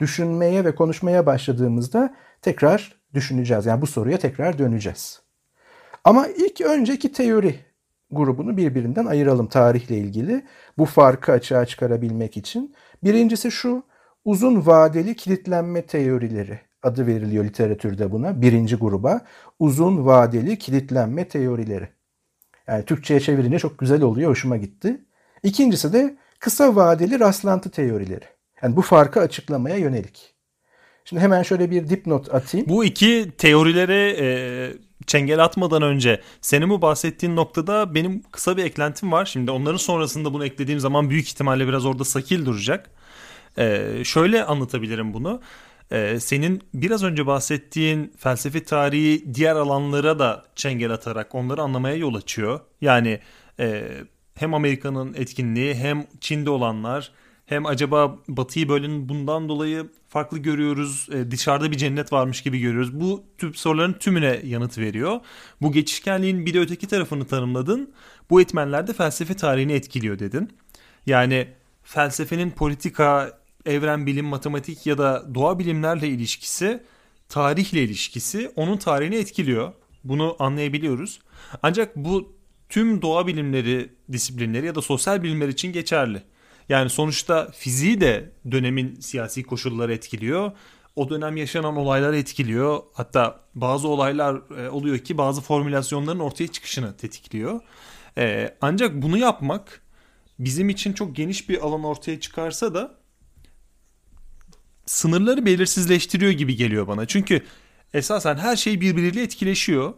düşünmeye 0.00 0.64
ve 0.64 0.74
konuşmaya 0.74 1.26
başladığımızda 1.26 2.14
tekrar 2.42 3.00
düşüneceğiz. 3.14 3.66
Yani 3.66 3.82
bu 3.82 3.86
soruya 3.86 4.18
tekrar 4.18 4.58
döneceğiz. 4.58 5.22
Ama 6.04 6.26
ilk 6.26 6.60
önceki 6.60 7.12
teori 7.12 7.54
grubunu 8.10 8.56
birbirinden 8.56 9.06
ayıralım 9.06 9.46
tarihle 9.46 9.98
ilgili. 9.98 10.44
Bu 10.78 10.84
farkı 10.84 11.32
açığa 11.32 11.66
çıkarabilmek 11.66 12.36
için. 12.36 12.74
Birincisi 13.04 13.50
şu 13.50 13.82
uzun 14.24 14.66
vadeli 14.66 15.16
kilitlenme 15.16 15.82
teorileri 15.86 16.60
adı 16.82 17.06
veriliyor 17.06 17.44
literatürde 17.44 18.12
buna. 18.12 18.42
Birinci 18.42 18.76
gruba 18.76 19.20
uzun 19.58 20.06
vadeli 20.06 20.58
kilitlenme 20.58 21.28
teorileri. 21.28 21.88
Yani 22.70 22.84
Türkçe'ye 22.84 23.20
çevirince 23.20 23.58
çok 23.58 23.78
güzel 23.78 24.02
oluyor, 24.02 24.30
hoşuma 24.30 24.56
gitti. 24.56 25.00
İkincisi 25.42 25.92
de 25.92 26.16
kısa 26.38 26.76
vadeli 26.76 27.20
rastlantı 27.20 27.70
teorileri. 27.70 28.24
Yani 28.62 28.76
bu 28.76 28.82
farkı 28.82 29.20
açıklamaya 29.20 29.76
yönelik. 29.76 30.34
Şimdi 31.04 31.22
hemen 31.22 31.42
şöyle 31.42 31.70
bir 31.70 31.88
dipnot 31.88 32.34
atayım. 32.34 32.68
Bu 32.68 32.84
iki 32.84 33.32
teorilere 33.38 34.16
e, 34.18 34.26
çengel 35.06 35.44
atmadan 35.44 35.82
önce 35.82 36.20
senin 36.40 36.70
bu 36.70 36.82
bahsettiğin 36.82 37.36
noktada 37.36 37.94
benim 37.94 38.22
kısa 38.22 38.56
bir 38.56 38.64
eklentim 38.64 39.12
var. 39.12 39.24
Şimdi 39.24 39.50
onların 39.50 39.76
sonrasında 39.76 40.32
bunu 40.32 40.46
eklediğim 40.46 40.80
zaman 40.80 41.10
büyük 41.10 41.28
ihtimalle 41.28 41.68
biraz 41.68 41.86
orada 41.86 42.04
sakil 42.04 42.46
duracak. 42.46 42.90
E, 43.58 43.86
şöyle 44.04 44.44
anlatabilirim 44.44 45.14
bunu. 45.14 45.40
E, 45.90 46.20
senin 46.20 46.62
biraz 46.74 47.02
önce 47.04 47.26
bahsettiğin 47.26 48.12
felsefe 48.18 48.64
tarihi 48.64 49.34
diğer 49.34 49.56
alanlara 49.56 50.18
da 50.18 50.44
çengel 50.54 50.90
atarak 50.90 51.34
onları 51.34 51.62
anlamaya 51.62 51.96
yol 51.96 52.14
açıyor. 52.14 52.60
Yani 52.80 53.20
e, 53.60 53.90
hem 54.34 54.54
Amerika'nın 54.54 55.14
etkinliği 55.14 55.74
hem 55.74 56.06
Çin'de 56.20 56.50
olanlar 56.50 57.12
hem 57.46 57.66
acaba 57.66 58.18
Batı'yı 58.28 58.68
böyle 58.68 59.08
bundan 59.08 59.48
dolayı 59.48 59.88
farklı 60.08 60.38
görüyoruz, 60.38 61.08
e, 61.12 61.30
dışarıda 61.30 61.70
bir 61.70 61.76
cennet 61.76 62.12
varmış 62.12 62.42
gibi 62.42 62.58
görüyoruz. 62.58 63.00
Bu 63.00 63.24
tip 63.38 63.58
soruların 63.58 63.92
tümüne 63.92 64.40
yanıt 64.44 64.78
veriyor. 64.78 65.20
Bu 65.62 65.72
geçişkenliğin 65.72 66.46
bir 66.46 66.54
de 66.54 66.60
öteki 66.60 66.88
tarafını 66.88 67.24
tanımladın. 67.24 67.92
Bu 68.30 68.40
etmenler 68.40 68.86
de 68.86 68.92
felsefe 68.92 69.34
tarihini 69.34 69.72
etkiliyor 69.72 70.18
dedin. 70.18 70.50
Yani 71.06 71.48
felsefenin 71.82 72.50
politika, 72.50 73.39
evren 73.66 74.06
bilim, 74.06 74.26
matematik 74.26 74.86
ya 74.86 74.98
da 74.98 75.34
doğa 75.34 75.58
bilimlerle 75.58 76.08
ilişkisi, 76.08 76.82
tarihle 77.28 77.82
ilişkisi 77.82 78.52
onun 78.56 78.76
tarihini 78.76 79.16
etkiliyor. 79.16 79.72
Bunu 80.04 80.36
anlayabiliyoruz. 80.38 81.20
Ancak 81.62 81.96
bu 81.96 82.32
tüm 82.68 83.02
doğa 83.02 83.26
bilimleri 83.26 83.92
disiplinleri 84.12 84.66
ya 84.66 84.74
da 84.74 84.82
sosyal 84.82 85.22
bilimler 85.22 85.48
için 85.48 85.72
geçerli. 85.72 86.22
Yani 86.68 86.90
sonuçta 86.90 87.50
fiziği 87.50 88.00
de 88.00 88.32
dönemin 88.50 89.00
siyasi 89.00 89.42
koşulları 89.42 89.92
etkiliyor. 89.92 90.52
O 90.96 91.10
dönem 91.10 91.36
yaşanan 91.36 91.76
olaylar 91.76 92.12
etkiliyor. 92.12 92.82
Hatta 92.92 93.40
bazı 93.54 93.88
olaylar 93.88 94.42
e, 94.58 94.68
oluyor 94.68 94.98
ki 94.98 95.18
bazı 95.18 95.40
formülasyonların 95.40 96.18
ortaya 96.18 96.48
çıkışını 96.48 96.96
tetikliyor. 96.96 97.60
E, 98.18 98.54
ancak 98.60 99.02
bunu 99.02 99.18
yapmak 99.18 99.82
bizim 100.38 100.68
için 100.68 100.92
çok 100.92 101.16
geniş 101.16 101.48
bir 101.48 101.66
alan 101.66 101.84
ortaya 101.84 102.20
çıkarsa 102.20 102.74
da 102.74 102.99
sınırları 104.90 105.46
belirsizleştiriyor 105.46 106.32
gibi 106.32 106.56
geliyor 106.56 106.86
bana. 106.86 107.06
Çünkü 107.06 107.42
esasen 107.94 108.36
her 108.36 108.56
şey 108.56 108.80
birbiriyle 108.80 109.22
etkileşiyor. 109.22 109.94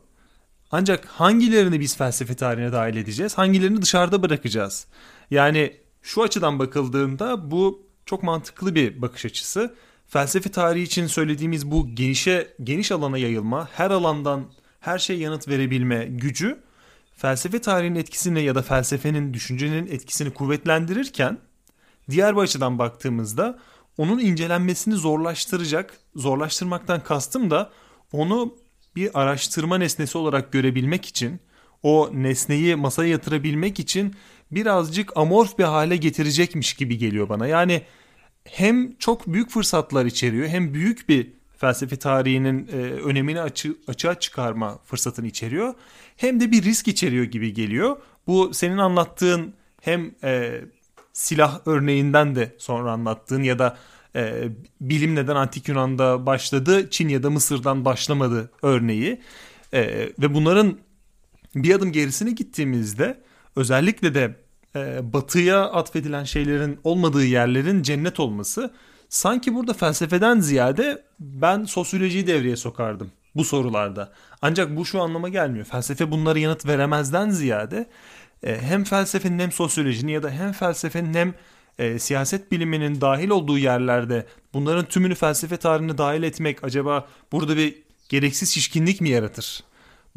Ancak 0.71 1.07
hangilerini 1.07 1.81
biz 1.81 1.97
felsefe 1.97 2.35
tarihine 2.35 2.73
dahil 2.73 2.97
edeceğiz, 2.97 3.39
hangilerini 3.39 3.83
dışarıda 3.83 4.23
bırakacağız? 4.23 4.87
Yani 5.31 5.77
şu 6.03 6.23
açıdan 6.23 6.59
bakıldığında 6.59 7.51
bu 7.51 7.87
çok 8.07 8.23
mantıklı 8.23 8.75
bir 8.75 9.03
bakış 9.03 9.25
açısı. 9.25 9.75
Felsefe 10.09 10.51
tarihi 10.51 10.83
için 10.83 11.07
söylediğimiz 11.07 11.71
bu 11.71 11.95
genişe 11.95 12.55
geniş 12.63 12.93
alana 12.93 13.19
yayılma, 13.19 13.69
her 13.73 13.91
alandan 13.91 14.45
her 14.81 14.99
şey 14.99 15.19
yanıt 15.19 15.49
verebilme 15.49 16.05
gücü 16.05 16.59
felsefe 17.17 17.61
tarihinin 17.61 17.99
etkisini 17.99 18.43
ya 18.43 18.55
da 18.55 18.63
felsefenin 18.63 19.35
düşüncenin 19.35 19.87
etkisini 19.87 20.35
kuvvetlendirirken 20.35 21.39
diğer 22.11 22.37
bir 22.37 22.41
açıdan 22.41 22.79
baktığımızda 22.79 23.59
onun 23.99 24.19
incelenmesini 24.19 24.95
zorlaştıracak, 24.95 25.99
zorlaştırmaktan 26.17 27.03
kastım 27.03 27.51
da 27.51 27.73
onu 28.13 28.55
bir 28.97 29.21
araştırma 29.21 29.79
nesnesi 29.79 30.19
olarak 30.19 30.53
görebilmek 30.53 31.07
için, 31.07 31.41
o 31.83 32.11
nesneyi 32.13 32.77
masaya 32.77 33.11
yatırabilmek 33.11 33.81
için 33.81 34.15
birazcık 34.51 35.17
amorf 35.17 35.59
bir 35.59 35.65
hale 35.65 35.97
getirecekmiş 35.97 36.75
gibi 36.75 36.99
geliyor 36.99 37.29
bana. 37.29 37.47
Yani 37.47 37.83
hem 38.45 38.97
çok 38.97 39.27
büyük 39.27 39.51
fırsatlar 39.51 40.07
içeriyor 40.07 40.49
hem 40.49 40.75
büyük 40.75 41.09
bir 41.09 41.33
felsefe 41.57 41.97
tarihinin 41.97 42.69
e, 42.69 42.77
önemini 42.81 43.41
açı, 43.41 43.77
açığa 43.87 44.21
çıkarma 44.21 44.79
fırsatını 44.85 45.27
içeriyor. 45.27 45.75
Hem 46.17 46.41
de 46.41 46.51
bir 46.51 46.63
risk 46.63 46.89
içeriyor 46.89 47.25
gibi 47.25 47.53
geliyor. 47.55 47.97
Bu 48.27 48.55
senin 48.55 48.79
anlattığın 48.79 49.55
hem 49.81 50.15
e, 50.25 50.61
silah 51.13 51.61
örneğinden 51.67 52.35
de 52.35 52.55
sonra 52.59 52.93
anlattığın 52.93 53.43
ya 53.43 53.59
da 53.59 53.77
e, 54.17 54.49
bilim 54.81 55.15
neden 55.15 55.37
antik 55.37 55.69
Yunan'da 55.69 56.27
başladı, 56.27 56.91
Çin 56.91 57.09
ya 57.09 57.23
da 57.23 57.31
Mısır'dan 57.31 57.85
başlamadı 57.85 58.51
örneği. 58.63 59.21
E, 59.73 59.83
ve 60.19 60.35
bunların 60.35 60.79
bir 61.55 61.75
adım 61.75 61.93
gerisine 61.93 62.31
gittiğimizde 62.31 63.21
özellikle 63.57 64.15
de 64.15 64.37
e, 64.77 65.13
batıya 65.13 65.65
atfedilen 65.71 66.25
şeylerin 66.25 66.81
olmadığı 66.85 67.25
yerlerin 67.25 67.83
cennet 67.83 68.21
olması 68.21 68.71
sanki 69.09 69.55
burada 69.55 69.73
felsefeden 69.73 70.41
ziyade 70.41 71.03
ben 71.21 71.65
sosyolojiyi 71.65 72.27
devreye 72.27 72.57
sokardım 72.57 73.13
bu 73.35 73.45
sorularda. 73.45 74.13
Ancak 74.43 74.77
bu 74.77 74.85
şu 74.85 75.03
anlama 75.03 75.29
gelmiyor. 75.29 75.65
Felsefe 75.65 76.11
bunlara 76.11 76.39
yanıt 76.39 76.67
veremezden 76.67 77.31
ziyade 77.31 77.87
e, 78.43 78.61
hem 78.61 78.85
felsefenin 78.85 79.39
hem 79.39 79.53
sosyolojinin 79.53 80.13
ya 80.13 80.23
da 80.23 80.31
hem 80.31 80.53
felsefenin 80.53 81.15
hem 81.15 81.35
e, 81.79 81.99
siyaset 81.99 82.53
biliminin 82.53 83.01
dahil 83.01 83.31
olduğu 83.31 83.59
yerlerde 83.59 84.27
bunların 84.55 84.85
tümünü 84.85 85.15
felsefe 85.15 85.57
tarihine 85.57 85.99
dahil 85.99 86.23
etmek 86.23 86.65
acaba 86.65 87.09
burada 87.33 87.57
bir 87.57 87.75
gereksiz 88.09 88.55
şişkinlik 88.55 89.01
mi 89.01 89.09
yaratır? 89.09 89.65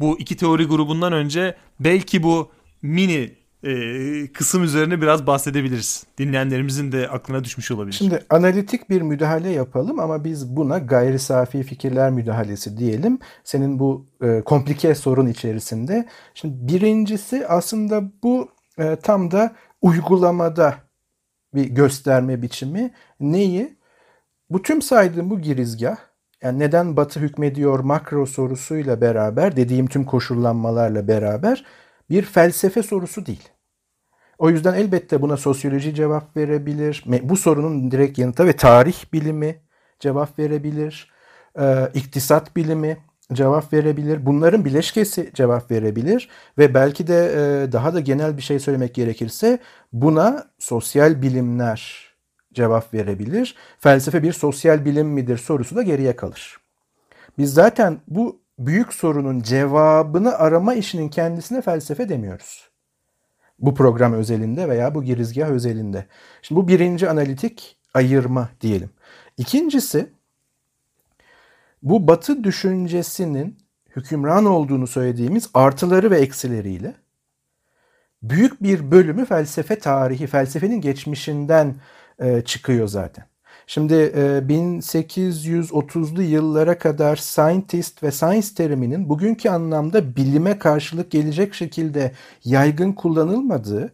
Bu 0.00 0.20
iki 0.20 0.36
teori 0.36 0.64
grubundan 0.64 1.12
önce 1.12 1.56
belki 1.80 2.22
bu 2.22 2.52
mini 2.82 3.34
e, 3.66 4.32
kısım 4.32 4.64
üzerine 4.64 5.02
biraz 5.02 5.26
bahsedebiliriz. 5.26 6.06
Dinleyenlerimizin 6.18 6.92
de 6.92 7.08
aklına 7.08 7.44
düşmüş 7.44 7.70
olabilir. 7.70 7.92
Şimdi 7.92 8.24
analitik 8.30 8.90
bir 8.90 9.02
müdahale 9.02 9.50
yapalım 9.50 10.00
ama 10.00 10.24
biz 10.24 10.56
buna 10.56 10.78
gayri 10.78 11.18
safi 11.18 11.62
fikirler 11.62 12.10
müdahalesi 12.10 12.78
diyelim. 12.78 13.18
Senin 13.44 13.78
bu 13.78 14.06
e, 14.22 14.40
komplike 14.40 14.94
sorun 14.94 15.26
içerisinde. 15.26 16.08
Şimdi 16.34 16.72
birincisi 16.72 17.46
aslında 17.46 18.02
bu 18.22 18.48
e, 18.78 18.96
tam 18.96 19.30
da 19.30 19.54
uygulamada 19.82 20.74
bir 21.54 21.64
gösterme 21.64 22.42
biçimi. 22.42 22.90
Neyi? 23.20 23.76
Bu 24.50 24.62
tüm 24.62 24.82
saydığım 24.82 25.30
bu 25.30 25.40
girizgah 25.40 25.96
yani 26.42 26.58
neden 26.58 26.96
Batı 26.96 27.20
hükmediyor 27.20 27.78
makro 27.78 28.26
sorusuyla 28.26 29.00
beraber 29.00 29.56
dediğim 29.56 29.86
tüm 29.86 30.04
koşullanmalarla 30.04 31.08
beraber 31.08 31.64
bir 32.10 32.22
felsefe 32.22 32.82
sorusu 32.82 33.26
değil. 33.26 33.48
O 34.38 34.50
yüzden 34.50 34.74
elbette 34.74 35.22
buna 35.22 35.36
sosyoloji 35.36 35.94
cevap 35.94 36.36
verebilir. 36.36 37.04
Bu 37.22 37.36
sorunun 37.36 37.90
direkt 37.90 38.18
yanıtı 38.18 38.46
ve 38.46 38.52
tarih 38.52 39.12
bilimi 39.12 39.56
cevap 40.00 40.38
verebilir. 40.38 41.10
Ee, 41.58 41.90
iktisat 41.94 42.56
bilimi 42.56 42.98
cevap 43.32 43.72
verebilir. 43.72 44.26
Bunların 44.26 44.64
bileşkesi 44.64 45.30
cevap 45.34 45.70
verebilir. 45.70 46.28
Ve 46.58 46.74
belki 46.74 47.06
de 47.06 47.32
e, 47.34 47.72
daha 47.72 47.94
da 47.94 48.00
genel 48.00 48.36
bir 48.36 48.42
şey 48.42 48.58
söylemek 48.58 48.94
gerekirse 48.94 49.58
buna 49.92 50.46
sosyal 50.58 51.22
bilimler 51.22 52.06
cevap 52.54 52.94
verebilir. 52.94 53.56
Felsefe 53.78 54.22
bir 54.22 54.32
sosyal 54.32 54.84
bilim 54.84 55.08
midir 55.08 55.38
sorusu 55.38 55.76
da 55.76 55.82
geriye 55.82 56.16
kalır. 56.16 56.56
Biz 57.38 57.54
zaten 57.54 57.98
bu 58.08 58.40
büyük 58.58 58.94
sorunun 58.94 59.40
cevabını 59.40 60.38
arama 60.38 60.74
işinin 60.74 61.08
kendisine 61.08 61.62
felsefe 61.62 62.08
demiyoruz. 62.08 62.65
Bu 63.58 63.74
program 63.74 64.12
özelinde 64.12 64.68
veya 64.68 64.94
bu 64.94 65.04
girizgah 65.04 65.48
özelinde. 65.48 66.06
Şimdi 66.42 66.60
bu 66.60 66.68
birinci 66.68 67.10
analitik 67.10 67.76
ayırma 67.94 68.48
diyelim. 68.60 68.90
İkincisi 69.36 70.10
bu 71.82 72.08
batı 72.08 72.44
düşüncesinin 72.44 73.58
hükümran 73.96 74.44
olduğunu 74.44 74.86
söylediğimiz 74.86 75.50
artıları 75.54 76.10
ve 76.10 76.18
eksileriyle 76.18 76.94
büyük 78.22 78.62
bir 78.62 78.90
bölümü 78.90 79.24
felsefe 79.24 79.78
tarihi, 79.78 80.26
felsefenin 80.26 80.80
geçmişinden 80.80 81.74
e, 82.18 82.42
çıkıyor 82.42 82.88
zaten. 82.88 83.24
Şimdi 83.66 83.94
e, 83.94 84.20
1830'lu 84.48 86.22
yıllara 86.22 86.78
kadar 86.78 87.16
scientist 87.16 88.02
ve 88.02 88.10
science 88.10 88.48
teriminin 88.56 89.08
bugünkü 89.08 89.48
anlamda 89.48 90.16
bilime 90.16 90.58
karşılık 90.58 91.10
gelecek 91.10 91.54
şekilde 91.54 92.12
yaygın 92.44 92.92
kullanılmadığı, 92.92 93.92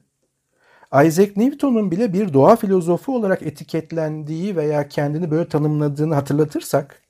Isaac 1.05 1.37
Newton'un 1.37 1.91
bile 1.91 2.13
bir 2.13 2.33
doğa 2.33 2.57
filozofu 2.57 3.17
olarak 3.17 3.43
etiketlendiği 3.43 4.57
veya 4.57 4.89
kendini 4.89 5.31
böyle 5.31 5.49
tanımladığını 5.49 6.15
hatırlatırsak, 6.15 7.02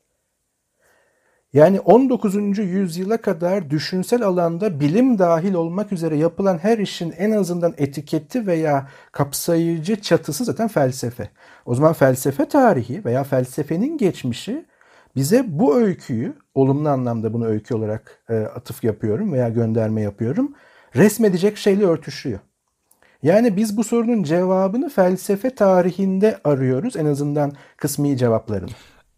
yani 1.52 1.80
19. 1.80 2.58
yüzyıla 2.58 3.16
kadar 3.16 3.70
düşünsel 3.70 4.22
alanda 4.22 4.80
bilim 4.80 5.18
dahil 5.18 5.54
olmak 5.54 5.92
üzere 5.92 6.16
yapılan 6.16 6.58
her 6.58 6.78
işin 6.78 7.14
en 7.18 7.30
azından 7.30 7.74
etiketi 7.78 8.46
veya 8.46 8.88
kapsayıcı 9.12 10.00
çatısı 10.00 10.44
zaten 10.44 10.68
felsefe. 10.68 11.28
O 11.66 11.74
zaman 11.74 11.92
felsefe 11.92 12.48
tarihi 12.48 13.04
veya 13.04 13.24
felsefenin 13.24 13.98
geçmişi 13.98 14.64
bize 15.16 15.44
bu 15.48 15.76
öyküyü, 15.76 16.34
olumlu 16.54 16.88
anlamda 16.88 17.32
bunu 17.32 17.46
öykü 17.46 17.74
olarak 17.74 18.22
e, 18.28 18.34
atıf 18.34 18.84
yapıyorum 18.84 19.32
veya 19.32 19.48
gönderme 19.48 20.02
yapıyorum, 20.02 20.54
resmedecek 20.96 21.56
şeyle 21.56 21.84
örtüşüyor. 21.84 22.38
Yani 23.22 23.56
biz 23.56 23.76
bu 23.76 23.84
sorunun 23.84 24.22
cevabını 24.22 24.88
felsefe 24.88 25.54
tarihinde 25.54 26.38
arıyoruz 26.44 26.96
en 26.96 27.06
azından 27.06 27.52
kısmi 27.76 28.16
cevaplarını. 28.16 28.70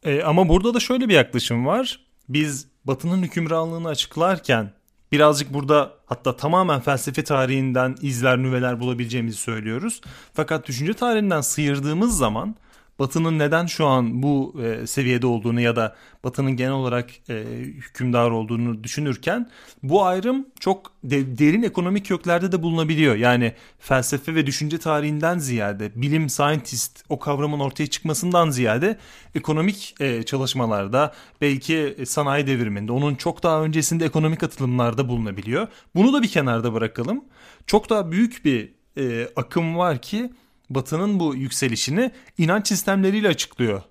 E, 0.02 0.22
ama 0.22 0.48
burada 0.48 0.74
da 0.74 0.80
şöyle 0.80 1.08
bir 1.08 1.14
yaklaşım 1.14 1.66
var 1.66 2.03
biz 2.28 2.66
Batı'nın 2.84 3.22
hükümranlığını 3.22 3.88
açıklarken 3.88 4.72
birazcık 5.12 5.52
burada 5.54 5.92
hatta 6.06 6.36
tamamen 6.36 6.80
felsefe 6.80 7.24
tarihinden 7.24 7.96
izler 8.02 8.38
nüveler 8.38 8.80
bulabileceğimizi 8.80 9.36
söylüyoruz. 9.36 10.00
Fakat 10.32 10.66
düşünce 10.66 10.94
tarihinden 10.94 11.40
sıyırdığımız 11.40 12.16
zaman 12.18 12.56
Batı'nın 12.98 13.38
neden 13.38 13.66
şu 13.66 13.86
an 13.86 14.22
bu 14.22 14.54
e, 14.64 14.86
seviyede 14.86 15.26
olduğunu 15.26 15.60
ya 15.60 15.76
da 15.76 15.96
Batı'nın 16.24 16.56
genel 16.56 16.72
olarak 16.72 17.10
e, 17.28 17.44
hükümdar 17.58 18.30
olduğunu 18.30 18.84
düşünürken 18.84 19.50
bu 19.82 20.04
ayrım 20.04 20.46
çok 20.60 20.92
de, 21.04 21.38
derin 21.38 21.62
ekonomik 21.62 22.06
köklerde 22.06 22.52
de 22.52 22.62
bulunabiliyor. 22.62 23.16
Yani 23.16 23.52
felsefe 23.78 24.34
ve 24.34 24.46
düşünce 24.46 24.78
tarihinden 24.78 25.38
ziyade 25.38 25.90
bilim 25.94 26.28
scientist 26.28 27.04
o 27.08 27.18
kavramın 27.18 27.60
ortaya 27.60 27.86
çıkmasından 27.86 28.50
ziyade 28.50 28.98
ekonomik 29.34 29.94
e, 30.00 30.22
çalışmalarda 30.22 31.14
belki 31.40 31.96
sanayi 32.06 32.46
devriminde 32.46 32.92
onun 32.92 33.14
çok 33.14 33.42
daha 33.42 33.62
öncesinde 33.62 34.04
ekonomik 34.04 34.42
atılımlarda 34.42 35.08
bulunabiliyor. 35.08 35.68
Bunu 35.94 36.12
da 36.12 36.22
bir 36.22 36.28
kenarda 36.28 36.72
bırakalım. 36.72 37.24
Çok 37.66 37.90
daha 37.90 38.12
büyük 38.12 38.44
bir 38.44 38.72
e, 38.98 39.28
akım 39.36 39.76
var 39.76 40.02
ki 40.02 40.30
Batı'nın 40.70 41.20
bu 41.20 41.34
yükselişini 41.34 42.10
inanç 42.38 42.68
sistemleriyle 42.68 43.28
açıklıyor. 43.28 43.82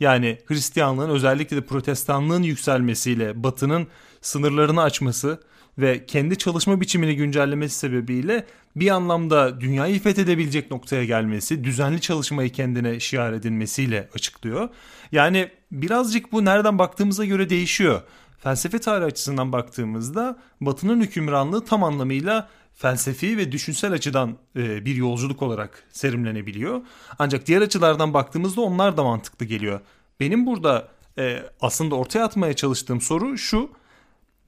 Yani 0.00 0.38
Hristiyanlığın 0.46 1.10
özellikle 1.10 1.56
de 1.56 1.60
protestanlığın 1.60 2.42
yükselmesiyle 2.42 3.42
Batı'nın 3.42 3.86
sınırlarını 4.20 4.82
açması 4.82 5.40
ve 5.78 6.06
kendi 6.06 6.38
çalışma 6.38 6.80
biçimini 6.80 7.16
güncellemesi 7.16 7.78
sebebiyle 7.78 8.46
bir 8.76 8.90
anlamda 8.90 9.60
dünyayı 9.60 10.00
fethedebilecek 10.00 10.70
noktaya 10.70 11.04
gelmesi, 11.04 11.64
düzenli 11.64 12.00
çalışmayı 12.00 12.52
kendine 12.52 13.00
şiar 13.00 13.32
edilmesiyle 13.32 14.08
açıklıyor. 14.14 14.68
Yani 15.12 15.48
birazcık 15.72 16.32
bu 16.32 16.44
nereden 16.44 16.78
baktığımıza 16.78 17.24
göre 17.24 17.50
değişiyor. 17.50 18.02
Felsefe 18.38 18.78
tarihi 18.78 19.06
açısından 19.06 19.52
baktığımızda 19.52 20.38
Batı'nın 20.60 21.00
hükümranlığı 21.00 21.64
tam 21.64 21.84
anlamıyla 21.84 22.48
felsefi 22.76 23.36
ve 23.36 23.52
düşünsel 23.52 23.92
açıdan 23.92 24.36
e, 24.56 24.84
bir 24.84 24.94
yolculuk 24.94 25.42
olarak 25.42 25.82
serimlenebiliyor. 25.92 26.80
Ancak 27.18 27.46
diğer 27.46 27.62
açılardan 27.62 28.14
baktığımızda 28.14 28.60
onlar 28.60 28.96
da 28.96 29.04
mantıklı 29.04 29.46
geliyor. 29.46 29.80
Benim 30.20 30.46
burada 30.46 30.88
e, 31.18 31.42
aslında 31.60 31.94
ortaya 31.94 32.24
atmaya 32.24 32.56
çalıştığım 32.56 33.00
soru 33.00 33.38
şu. 33.38 33.70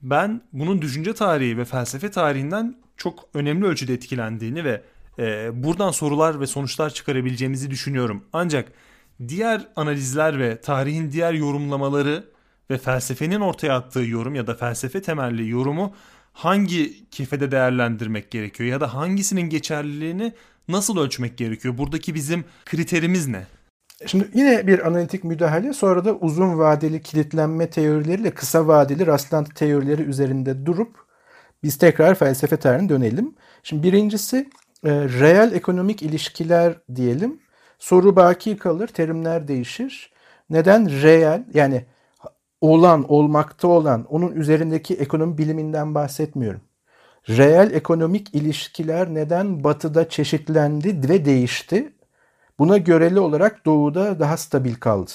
Ben 0.01 0.41
bunun 0.53 0.81
düşünce 0.81 1.13
tarihi 1.13 1.57
ve 1.57 1.65
felsefe 1.65 2.11
tarihinden 2.11 2.75
çok 2.97 3.29
önemli 3.33 3.65
ölçüde 3.65 3.93
etkilendiğini 3.93 4.63
ve 4.63 4.81
e, 5.19 5.49
buradan 5.63 5.91
sorular 5.91 6.39
ve 6.39 6.47
sonuçlar 6.47 6.89
çıkarabileceğimizi 6.89 7.71
düşünüyorum. 7.71 8.23
Ancak 8.33 8.71
diğer 9.27 9.67
analizler 9.75 10.39
ve 10.39 10.61
tarihin 10.61 11.11
diğer 11.11 11.33
yorumlamaları 11.33 12.23
ve 12.69 12.77
felsefenin 12.77 13.39
ortaya 13.39 13.75
attığı 13.75 14.03
yorum 14.03 14.35
ya 14.35 14.47
da 14.47 14.55
felsefe 14.55 15.01
temelli 15.01 15.49
yorumu 15.49 15.95
hangi 16.39 17.09
kefede 17.09 17.51
değerlendirmek 17.51 18.31
gerekiyor 18.31 18.69
ya 18.69 18.81
da 18.81 18.93
hangisinin 18.93 19.41
geçerliliğini 19.41 20.33
nasıl 20.67 20.97
ölçmek 20.97 21.37
gerekiyor? 21.37 21.77
Buradaki 21.77 22.15
bizim 22.15 22.45
kriterimiz 22.65 23.27
ne? 23.27 23.47
Şimdi 24.05 24.29
yine 24.33 24.67
bir 24.67 24.87
analitik 24.87 25.23
müdahale 25.23 25.73
sonra 25.73 26.05
da 26.05 26.15
uzun 26.15 26.57
vadeli 26.57 27.01
kilitlenme 27.01 27.69
teorileriyle 27.69 28.31
kısa 28.31 28.67
vadeli 28.67 29.07
rastlantı 29.07 29.53
teorileri 29.53 30.01
üzerinde 30.01 30.65
durup 30.65 30.95
biz 31.63 31.77
tekrar 31.77 32.15
felsefe 32.15 32.57
tarihine 32.57 32.89
dönelim. 32.89 33.35
Şimdi 33.63 33.83
birincisi 33.83 34.49
e, 34.83 34.89
reel 34.91 35.51
ekonomik 35.53 36.03
ilişkiler 36.03 36.73
diyelim. 36.95 37.39
Soru 37.79 38.15
baki 38.15 38.57
kalır, 38.57 38.87
terimler 38.87 39.47
değişir. 39.47 40.11
Neden 40.49 41.01
reel 41.01 41.43
yani 41.53 41.85
olan, 42.61 43.05
olmakta 43.11 43.67
olan, 43.67 44.05
onun 44.09 44.31
üzerindeki 44.31 44.95
ekonomi 44.95 45.37
biliminden 45.37 45.95
bahsetmiyorum. 45.95 46.61
Reel 47.29 47.71
ekonomik 47.71 48.35
ilişkiler 48.35 49.13
neden 49.13 49.63
batıda 49.63 50.09
çeşitlendi 50.09 51.09
ve 51.09 51.25
değişti? 51.25 51.93
Buna 52.59 52.77
göreli 52.77 53.19
olarak 53.19 53.65
doğuda 53.65 54.19
daha 54.19 54.37
stabil 54.37 54.75
kaldı. 54.75 55.11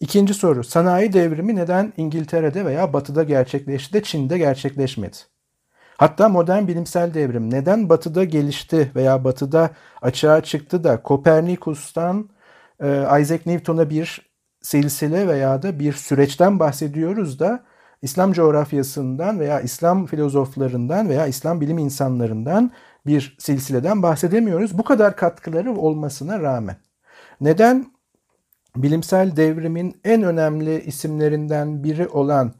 İkinci 0.00 0.34
soru, 0.34 0.64
sanayi 0.64 1.12
devrimi 1.12 1.56
neden 1.56 1.92
İngiltere'de 1.96 2.64
veya 2.64 2.92
batıda 2.92 3.22
gerçekleşti 3.22 3.92
de 3.92 4.02
Çin'de 4.02 4.38
gerçekleşmedi? 4.38 5.16
Hatta 5.96 6.28
modern 6.28 6.66
bilimsel 6.66 7.14
devrim 7.14 7.50
neden 7.50 7.88
batıda 7.88 8.24
gelişti 8.24 8.92
veya 8.96 9.24
batıda 9.24 9.70
açığa 10.02 10.40
çıktı 10.42 10.84
da 10.84 11.02
Kopernikus'tan 11.02 12.30
e, 12.80 12.86
Isaac 13.20 13.46
Newton'a 13.46 13.90
bir 13.90 14.27
silsile 14.62 15.28
veya 15.28 15.62
da 15.62 15.78
bir 15.78 15.92
süreçten 15.92 16.58
bahsediyoruz 16.58 17.38
da 17.38 17.64
İslam 18.02 18.32
coğrafyasından 18.32 19.40
veya 19.40 19.60
İslam 19.60 20.06
filozoflarından 20.06 21.08
veya 21.08 21.26
İslam 21.26 21.60
bilim 21.60 21.78
insanlarından 21.78 22.70
bir 23.06 23.36
silsileden 23.38 24.02
bahsedemiyoruz. 24.02 24.78
Bu 24.78 24.84
kadar 24.84 25.16
katkıları 25.16 25.72
olmasına 25.72 26.40
rağmen. 26.40 26.76
Neden 27.40 27.86
bilimsel 28.76 29.36
devrimin 29.36 30.00
en 30.04 30.22
önemli 30.22 30.80
isimlerinden 30.80 31.84
biri 31.84 32.08
olan 32.08 32.52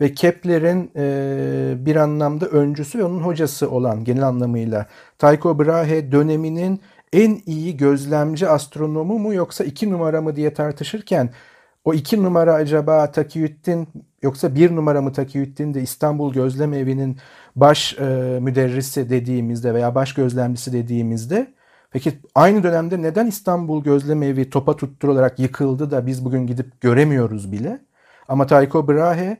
ve 0.00 0.14
Kepler'in 0.14 0.90
e, 0.96 1.86
bir 1.86 1.96
anlamda 1.96 2.46
öncüsü 2.46 2.98
ve 2.98 3.04
onun 3.04 3.20
hocası 3.20 3.70
olan 3.70 4.04
genel 4.04 4.26
anlamıyla 4.26 4.86
Tycho 5.18 5.58
Brahe 5.58 6.12
döneminin 6.12 6.80
en 7.14 7.42
iyi 7.46 7.76
gözlemci 7.76 8.48
astronomu 8.48 9.18
mu 9.18 9.34
yoksa 9.34 9.64
iki 9.64 9.90
numara 9.90 10.20
mı 10.20 10.36
diye 10.36 10.54
tartışırken 10.54 11.30
o 11.84 11.94
iki 11.94 12.22
numara 12.22 12.54
acaba 12.54 13.12
Takiyüddin 13.12 13.88
yoksa 14.22 14.54
bir 14.54 14.76
numara 14.76 15.02
mı 15.02 15.12
Takiyüddin 15.12 15.74
de 15.74 15.82
İstanbul 15.82 16.32
Gözlem 16.32 16.72
Evi'nin 16.72 17.18
baş 17.56 17.98
e, 17.98 18.04
müderrisi 18.40 19.10
dediğimizde 19.10 19.74
veya 19.74 19.94
baş 19.94 20.14
gözlemcisi 20.14 20.72
dediğimizde 20.72 21.54
peki 21.90 22.12
aynı 22.34 22.62
dönemde 22.62 23.02
neden 23.02 23.26
İstanbul 23.26 23.84
Gözlem 23.84 24.22
Evi 24.22 24.50
topa 24.50 24.76
tutturularak 24.76 25.38
yıkıldı 25.38 25.90
da 25.90 26.06
biz 26.06 26.24
bugün 26.24 26.46
gidip 26.46 26.80
göremiyoruz 26.80 27.52
bile? 27.52 27.80
Ama 28.28 28.46
Tycho 28.46 28.88
Brahe 28.88 29.38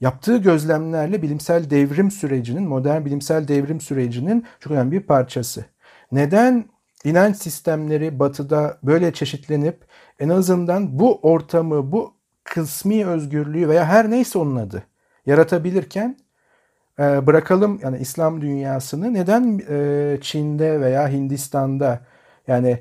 yaptığı 0.00 0.36
gözlemlerle 0.36 1.22
bilimsel 1.22 1.70
devrim 1.70 2.10
sürecinin, 2.10 2.68
modern 2.68 3.04
bilimsel 3.04 3.48
devrim 3.48 3.80
sürecinin 3.80 4.44
çok 4.60 4.72
önemli 4.72 4.92
bir 4.92 5.00
parçası. 5.00 5.64
Neden 6.12 6.75
inanç 7.06 7.36
sistemleri 7.36 8.18
batıda 8.18 8.78
böyle 8.82 9.12
çeşitlenip 9.12 9.84
en 10.20 10.28
azından 10.28 10.98
bu 10.98 11.18
ortamı, 11.22 11.92
bu 11.92 12.14
kısmi 12.44 13.06
özgürlüğü 13.06 13.68
veya 13.68 13.84
her 13.84 14.10
neyse 14.10 14.38
onun 14.38 14.56
adı 14.56 14.82
yaratabilirken 15.26 16.16
e, 16.98 17.26
bırakalım 17.26 17.80
yani 17.82 17.98
İslam 17.98 18.40
dünyasını 18.40 19.14
neden 19.14 19.60
e, 19.70 20.18
Çin'de 20.20 20.80
veya 20.80 21.08
Hindistan'da 21.08 22.00
yani 22.46 22.78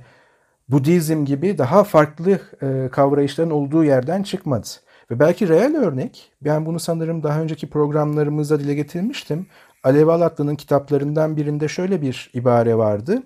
Budizm 0.70 1.26
gibi 1.26 1.58
daha 1.58 1.84
farklı 1.84 2.40
e, 2.62 2.90
kavrayışların 2.92 3.52
olduğu 3.52 3.84
yerden 3.84 4.24
çıkmadı. 4.24 4.68
Ve 5.12 5.20
belki 5.20 5.50
reel 5.50 5.76
örnek, 5.76 6.32
ben 6.42 6.66
bunu 6.66 6.80
sanırım 6.80 7.24
daha 7.24 7.42
önceki 7.42 7.70
programlarımızda 7.70 8.60
dile 8.60 8.74
getirmiştim. 8.74 9.48
Alev 9.84 10.08
Alatlı'nın 10.08 10.56
kitaplarından 10.56 11.38
birinde 11.38 11.68
şöyle 11.68 12.02
bir 12.02 12.32
ibare 12.34 12.78
vardı. 12.78 13.24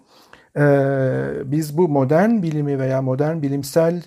Ee, 0.57 1.51
biz 1.51 1.77
bu 1.77 1.89
modern 1.89 2.41
bilimi 2.43 2.79
veya 2.79 3.01
modern 3.01 3.41
bilimsel 3.41 4.03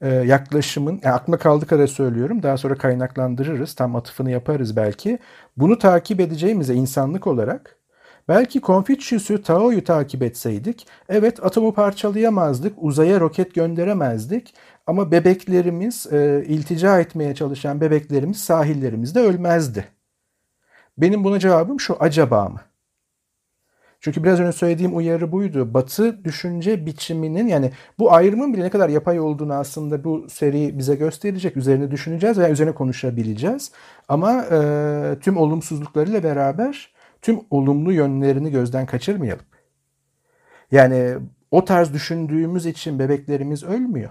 e, 0.00 0.08
yaklaşımın, 0.14 1.00
yani 1.04 1.14
aklıma 1.14 1.38
kaldık 1.38 1.68
kadar 1.68 1.86
söylüyorum, 1.86 2.42
daha 2.42 2.56
sonra 2.56 2.74
kaynaklandırırız, 2.74 3.74
tam 3.74 3.96
atıfını 3.96 4.30
yaparız 4.30 4.76
belki. 4.76 5.18
Bunu 5.56 5.78
takip 5.78 6.20
edeceğimize 6.20 6.74
insanlık 6.74 7.26
olarak 7.26 7.76
Belki 8.28 8.60
Confucius'u, 8.60 9.42
Tao'yu 9.42 9.84
takip 9.84 10.22
etseydik, 10.22 10.86
evet 11.08 11.44
atomu 11.44 11.74
parçalayamazdık, 11.74 12.74
uzaya 12.78 13.20
roket 13.20 13.54
gönderemezdik 13.54 14.54
ama 14.86 15.10
bebeklerimiz, 15.12 16.06
e, 16.12 16.44
iltica 16.46 17.00
etmeye 17.00 17.34
çalışan 17.34 17.80
bebeklerimiz 17.80 18.38
sahillerimizde 18.44 19.20
ölmezdi. 19.20 19.88
Benim 20.98 21.24
buna 21.24 21.38
cevabım 21.38 21.80
şu, 21.80 21.96
acaba 22.00 22.48
mı? 22.48 22.60
Çünkü 24.06 24.24
biraz 24.24 24.40
önce 24.40 24.52
söylediğim 24.52 24.96
uyarı 24.96 25.32
buydu. 25.32 25.74
Batı 25.74 26.24
düşünce 26.24 26.86
biçiminin 26.86 27.46
yani 27.48 27.72
bu 27.98 28.12
ayrımın 28.12 28.54
bile 28.54 28.64
ne 28.64 28.70
kadar 28.70 28.88
yapay 28.88 29.20
olduğunu 29.20 29.54
aslında 29.54 30.04
bu 30.04 30.26
seri 30.28 30.78
bize 30.78 30.94
gösterecek. 30.94 31.56
Üzerine 31.56 31.90
düşüneceğiz 31.90 32.38
veya 32.38 32.50
üzerine 32.50 32.74
konuşabileceğiz. 32.74 33.72
Ama 34.08 34.44
e, 34.44 35.18
tüm 35.20 35.36
olumsuzluklarıyla 35.36 36.22
beraber 36.22 36.90
tüm 37.22 37.40
olumlu 37.50 37.92
yönlerini 37.92 38.50
gözden 38.50 38.86
kaçırmayalım. 38.86 39.44
Yani 40.70 41.14
o 41.50 41.64
tarz 41.64 41.92
düşündüğümüz 41.92 42.66
için 42.66 42.98
bebeklerimiz 42.98 43.64
ölmüyor 43.64 44.10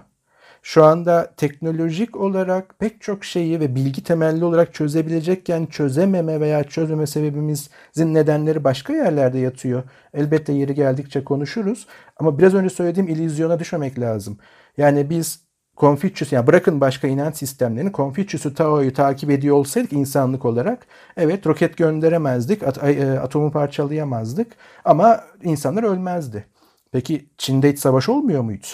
şu 0.66 0.84
anda 0.84 1.32
teknolojik 1.36 2.16
olarak 2.16 2.78
pek 2.78 3.00
çok 3.00 3.24
şeyi 3.24 3.60
ve 3.60 3.74
bilgi 3.74 4.04
temelli 4.04 4.44
olarak 4.44 4.74
çözebilecekken 4.74 5.66
çözememe 5.66 6.40
veya 6.40 6.64
çözmeme 6.64 7.06
sebebimizin 7.06 7.70
nedenleri 8.14 8.64
başka 8.64 8.92
yerlerde 8.92 9.38
yatıyor. 9.38 9.82
Elbette 10.14 10.52
yeri 10.52 10.74
geldikçe 10.74 11.24
konuşuruz 11.24 11.86
ama 12.16 12.38
biraz 12.38 12.54
önce 12.54 12.70
söylediğim 12.70 13.08
illüzyona 13.08 13.58
düşmemek 13.58 13.98
lazım. 14.00 14.38
Yani 14.76 15.10
biz 15.10 15.40
Confucius 15.76 16.32
yani 16.32 16.46
bırakın 16.46 16.80
başka 16.80 17.08
inanç 17.08 17.36
sistemlerini 17.36 17.92
Confucius'u 17.92 18.54
Tao'yu 18.54 18.94
takip 18.94 19.30
ediyor 19.30 19.56
olsaydık 19.56 19.92
insanlık 19.92 20.44
olarak 20.44 20.86
evet 21.16 21.46
roket 21.46 21.76
gönderemezdik, 21.76 22.62
at, 22.62 22.84
e, 22.84 23.20
atomu 23.20 23.52
parçalayamazdık 23.52 24.52
ama 24.84 25.20
insanlar 25.42 25.82
ölmezdi. 25.82 26.46
Peki 26.92 27.30
Çin'de 27.38 27.72
hiç 27.72 27.78
savaş 27.78 28.08
olmuyor 28.08 28.42
muydu? 28.42 28.66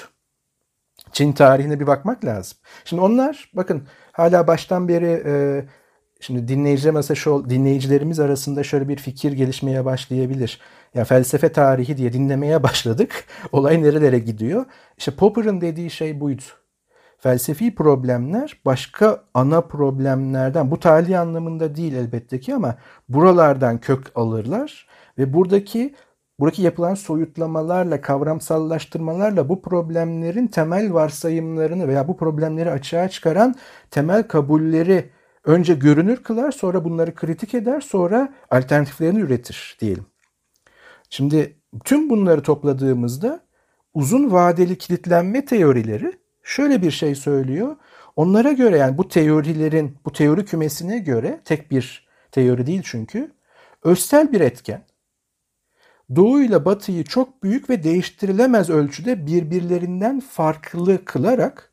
Çin 1.12 1.33
tarihine 1.33 1.81
bir 1.81 1.87
bakmak 1.87 2.25
lazım. 2.25 2.59
Şimdi 2.85 3.03
onlar 3.03 3.51
bakın 3.55 3.88
hala 4.12 4.46
baştan 4.46 4.88
beri 4.88 5.22
e, 5.27 5.64
şimdi 6.20 6.48
dinleyiciler 6.48 6.94
mesela 6.94 7.14
şu 7.14 7.51
dinleyicilerimiz 7.51 8.20
arasında 8.20 8.62
şöyle 8.62 8.88
bir 8.88 8.96
fikir 8.96 9.33
gelişmeye 9.33 9.85
başlayabilir. 9.85 10.61
Ya 10.94 11.05
felsefe 11.05 11.53
tarihi 11.53 11.96
diye 11.96 12.12
dinlemeye 12.12 12.62
başladık. 12.62 13.25
Olay 13.53 13.83
nerelere 13.83 14.18
gidiyor? 14.18 14.64
İşte 14.98 15.11
Popper'ın 15.11 15.61
dediği 15.61 15.90
şey 15.90 16.20
buydu. 16.20 16.42
Felsefi 17.18 17.75
problemler 17.75 18.61
başka 18.64 19.25
ana 19.35 19.61
problemlerden 19.61 20.70
bu 20.70 20.81
tali 20.81 21.18
anlamında 21.18 21.77
değil 21.77 21.94
elbette 21.94 22.40
ki 22.40 22.55
ama 22.55 22.77
buralardan 23.09 23.79
kök 23.79 24.12
alırlar 24.14 24.87
ve 25.18 25.33
buradaki 25.33 25.94
Buradaki 26.43 26.63
yapılan 26.63 26.95
soyutlamalarla, 26.95 28.01
kavramsallaştırmalarla 28.01 29.49
bu 29.49 29.63
problemlerin 29.63 30.47
temel 30.47 30.93
varsayımlarını 30.93 31.89
veya 31.89 32.09
bu 32.09 32.17
problemleri 32.17 32.71
açığa 32.71 33.09
çıkaran 33.09 33.55
temel 33.91 34.29
kabulleri 34.29 35.11
önce 35.45 35.75
görünür 35.75 36.17
kılar, 36.17 36.53
sonra 36.53 36.85
bunları 36.85 37.15
kritik 37.15 37.55
eder, 37.55 37.81
sonra 37.81 38.35
alternatiflerini 38.51 39.21
üretir 39.21 39.77
diyelim. 39.81 40.07
Şimdi 41.11 41.57
tüm 41.85 42.11
bunları 42.11 42.43
topladığımızda 42.43 43.41
uzun 43.95 44.33
vadeli 44.33 44.79
kilitlenme 44.79 45.45
teorileri 45.45 46.13
şöyle 46.43 46.83
bir 46.83 46.91
şey 46.91 47.15
söylüyor. 47.15 47.77
Onlara 48.17 48.53
göre 48.53 48.77
yani 48.79 48.99
bu 48.99 49.09
teorilerin, 49.09 49.97
bu 50.05 50.13
teori 50.13 50.45
kümesine 50.45 50.99
göre 50.99 51.41
tek 51.45 51.71
bir 51.71 52.09
teori 52.33 52.67
değil 52.67 52.83
çünkü, 52.85 53.33
özsel 53.85 54.33
bir 54.33 54.41
etken 54.41 54.85
Doğu 56.16 56.42
ile 56.42 56.64
Batı'yı 56.64 57.05
çok 57.05 57.42
büyük 57.42 57.70
ve 57.70 57.83
değiştirilemez 57.83 58.70
ölçüde 58.70 59.27
birbirlerinden 59.27 60.20
farklı 60.20 61.05
kılarak 61.05 61.72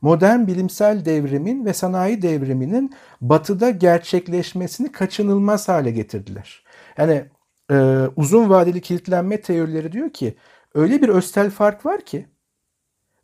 modern 0.00 0.46
bilimsel 0.46 1.04
devrimin 1.04 1.64
ve 1.64 1.72
sanayi 1.72 2.22
devriminin 2.22 2.94
Batı'da 3.20 3.70
gerçekleşmesini 3.70 4.92
kaçınılmaz 4.92 5.68
hale 5.68 5.90
getirdiler. 5.90 6.64
Yani 6.98 7.24
e, 7.70 8.06
uzun 8.16 8.50
vadeli 8.50 8.80
kilitlenme 8.80 9.40
teorileri 9.40 9.92
diyor 9.92 10.10
ki 10.10 10.36
öyle 10.74 11.02
bir 11.02 11.08
östel 11.08 11.50
fark 11.50 11.86
var 11.86 12.00
ki 12.00 12.26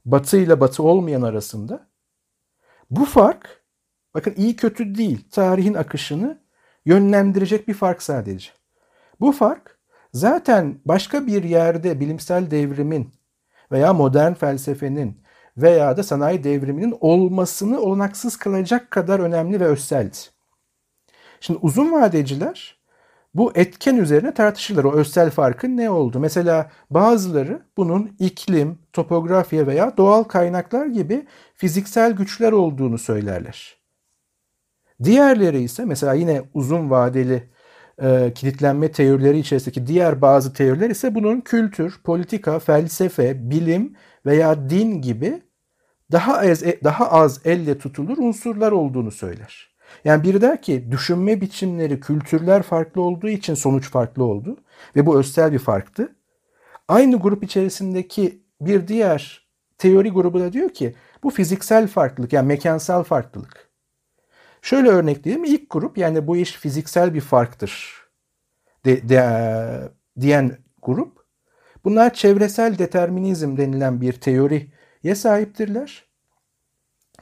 Batı 0.04 0.36
ile 0.36 0.60
Batı 0.60 0.82
olmayan 0.82 1.22
arasında. 1.22 1.88
Bu 2.90 3.04
fark 3.04 3.62
bakın 4.14 4.34
iyi 4.36 4.56
kötü 4.56 4.94
değil 4.94 5.28
tarihin 5.30 5.74
akışını 5.74 6.42
yönlendirecek 6.84 7.68
bir 7.68 7.74
fark 7.74 8.02
sadece. 8.02 8.50
Bu 9.20 9.32
fark 9.32 9.71
Zaten 10.12 10.80
başka 10.84 11.26
bir 11.26 11.44
yerde 11.44 12.00
bilimsel 12.00 12.50
devrimin 12.50 13.12
veya 13.72 13.92
modern 13.92 14.34
felsefenin 14.34 15.22
veya 15.56 15.96
da 15.96 16.02
sanayi 16.02 16.44
devriminin 16.44 16.96
olmasını 17.00 17.80
olanaksız 17.80 18.36
kılacak 18.36 18.90
kadar 18.90 19.20
önemli 19.20 19.60
ve 19.60 19.64
özseldi. 19.64 20.16
Şimdi 21.40 21.58
uzun 21.62 21.92
vadeciler 21.92 22.82
bu 23.34 23.52
etken 23.54 23.96
üzerine 23.96 24.34
tartışırlar. 24.34 24.84
O 24.84 24.92
özsel 24.92 25.30
farkın 25.30 25.76
ne 25.76 25.90
oldu? 25.90 26.20
Mesela 26.20 26.70
bazıları 26.90 27.62
bunun 27.76 28.16
iklim, 28.18 28.78
topografya 28.92 29.66
veya 29.66 29.96
doğal 29.96 30.22
kaynaklar 30.22 30.86
gibi 30.86 31.26
fiziksel 31.54 32.12
güçler 32.12 32.52
olduğunu 32.52 32.98
söylerler. 32.98 33.76
Diğerleri 35.04 35.62
ise 35.62 35.84
mesela 35.84 36.14
yine 36.14 36.42
uzun 36.54 36.90
vadeli 36.90 37.51
e, 38.02 38.32
kilitlenme 38.34 38.92
teorileri 38.92 39.38
içerisindeki 39.38 39.86
diğer 39.86 40.22
bazı 40.22 40.52
teoriler 40.52 40.90
ise 40.90 41.14
bunun 41.14 41.40
kültür, 41.40 42.00
politika, 42.04 42.58
felsefe, 42.58 43.50
bilim 43.50 43.96
veya 44.26 44.70
din 44.70 45.02
gibi 45.02 45.42
daha 46.12 46.38
az, 46.38 46.62
daha 46.84 47.10
az 47.10 47.40
elle 47.44 47.78
tutulur 47.78 48.18
unsurlar 48.18 48.72
olduğunu 48.72 49.10
söyler. 49.10 49.72
Yani 50.04 50.22
biri 50.22 50.40
der 50.40 50.62
ki 50.62 50.88
düşünme 50.90 51.40
biçimleri, 51.40 52.00
kültürler 52.00 52.62
farklı 52.62 53.02
olduğu 53.02 53.28
için 53.28 53.54
sonuç 53.54 53.90
farklı 53.90 54.24
oldu 54.24 54.56
ve 54.96 55.06
bu 55.06 55.18
özel 55.18 55.52
bir 55.52 55.58
farktı. 55.58 56.16
Aynı 56.88 57.20
grup 57.20 57.44
içerisindeki 57.44 58.42
bir 58.60 58.88
diğer 58.88 59.48
teori 59.78 60.10
grubu 60.10 60.40
da 60.40 60.52
diyor 60.52 60.68
ki 60.68 60.94
bu 61.22 61.30
fiziksel 61.30 61.88
farklılık 61.88 62.32
yani 62.32 62.46
mekansal 62.46 63.02
farklılık. 63.02 63.71
Şöyle 64.62 64.88
örnekleyeyim. 64.88 65.44
İlk 65.44 65.70
grup 65.70 65.98
yani 65.98 66.26
bu 66.26 66.36
iş 66.36 66.52
fiziksel 66.52 67.14
bir 67.14 67.20
farktır 67.20 68.02
de, 68.84 69.08
de, 69.08 69.92
diyen 70.20 70.58
grup. 70.82 71.22
Bunlar 71.84 72.14
çevresel 72.14 72.78
determinizm 72.78 73.56
denilen 73.56 74.00
bir 74.00 74.12
teoriye 74.12 75.14
sahiptirler. 75.14 76.04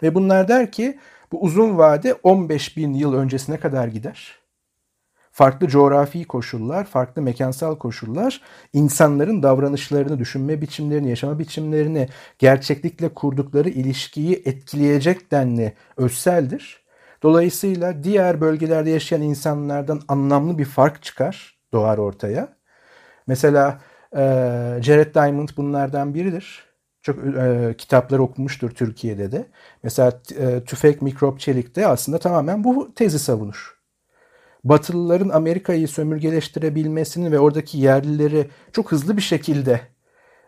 Ve 0.03 0.15
bunlar 0.15 0.49
der 0.49 0.73
ki 0.73 0.99
Bu 1.33 1.43
uzun 1.43 1.79
vade 1.79 2.15
15 2.23 2.77
bin 2.77 2.95
yıl 2.95 3.15
öncesine 3.15 3.61
kadar 3.61 3.89
gider. 3.89 4.39
Farklı 5.33 5.69
coğrafi 5.69 6.25
koşullar, 6.25 6.85
farklı 6.85 7.23
mekansal 7.23 7.79
koşullar 7.79 8.41
insanların 8.73 9.43
davranışlarını, 9.43 10.19
düşünme 10.19 10.63
biçimlerini, 10.63 11.09
yaşama 11.11 11.39
biçimlerini, 11.39 12.09
gerçeklikle 12.39 13.09
kurdukları 13.09 13.69
ilişkiyi 13.69 14.43
etkileyecek 14.45 15.31
denli 15.31 15.75
özseldir. 15.97 16.83
Dolayısıyla 17.23 18.05
diğer 18.05 18.41
bölgelerde 18.41 18.91
yaşayan 18.91 19.23
insanlardan 19.23 20.03
anlamlı 20.09 20.59
bir 20.59 20.65
fark 20.65 21.03
çıkar, 21.03 21.59
doğar 21.73 21.99
ortaya. 21.99 22.57
Mesela 23.27 23.81
e, 24.17 24.19
Jared 24.83 25.15
Diamond 25.15 25.49
bunlardan 25.57 26.15
biridir. 26.15 26.65
Çok 27.03 27.19
e, 27.37 27.75
kitaplar 27.79 28.19
okumuştur 28.19 28.71
Türkiye'de 28.71 29.33
de. 29.33 29.47
Mesela 29.83 30.21
e, 30.39 30.65
Tüfek 30.65 31.03
Mikrop 31.03 31.41
Çelik'te 31.41 31.87
aslında 31.87 32.19
tamamen 32.19 32.65
bu 32.65 32.95
tezi 32.95 33.19
savunur. 33.19 33.81
Batılıların 34.65 35.29
Amerika'yı 35.29 35.89
sömürgeleştirebilmesini 35.89 37.33
ve 37.33 37.39
oradaki 37.39 37.79
yerlileri 37.79 38.51
çok 38.73 38.93
hızlı 38.93 39.17
bir 39.17 39.23
şekilde 39.23 39.81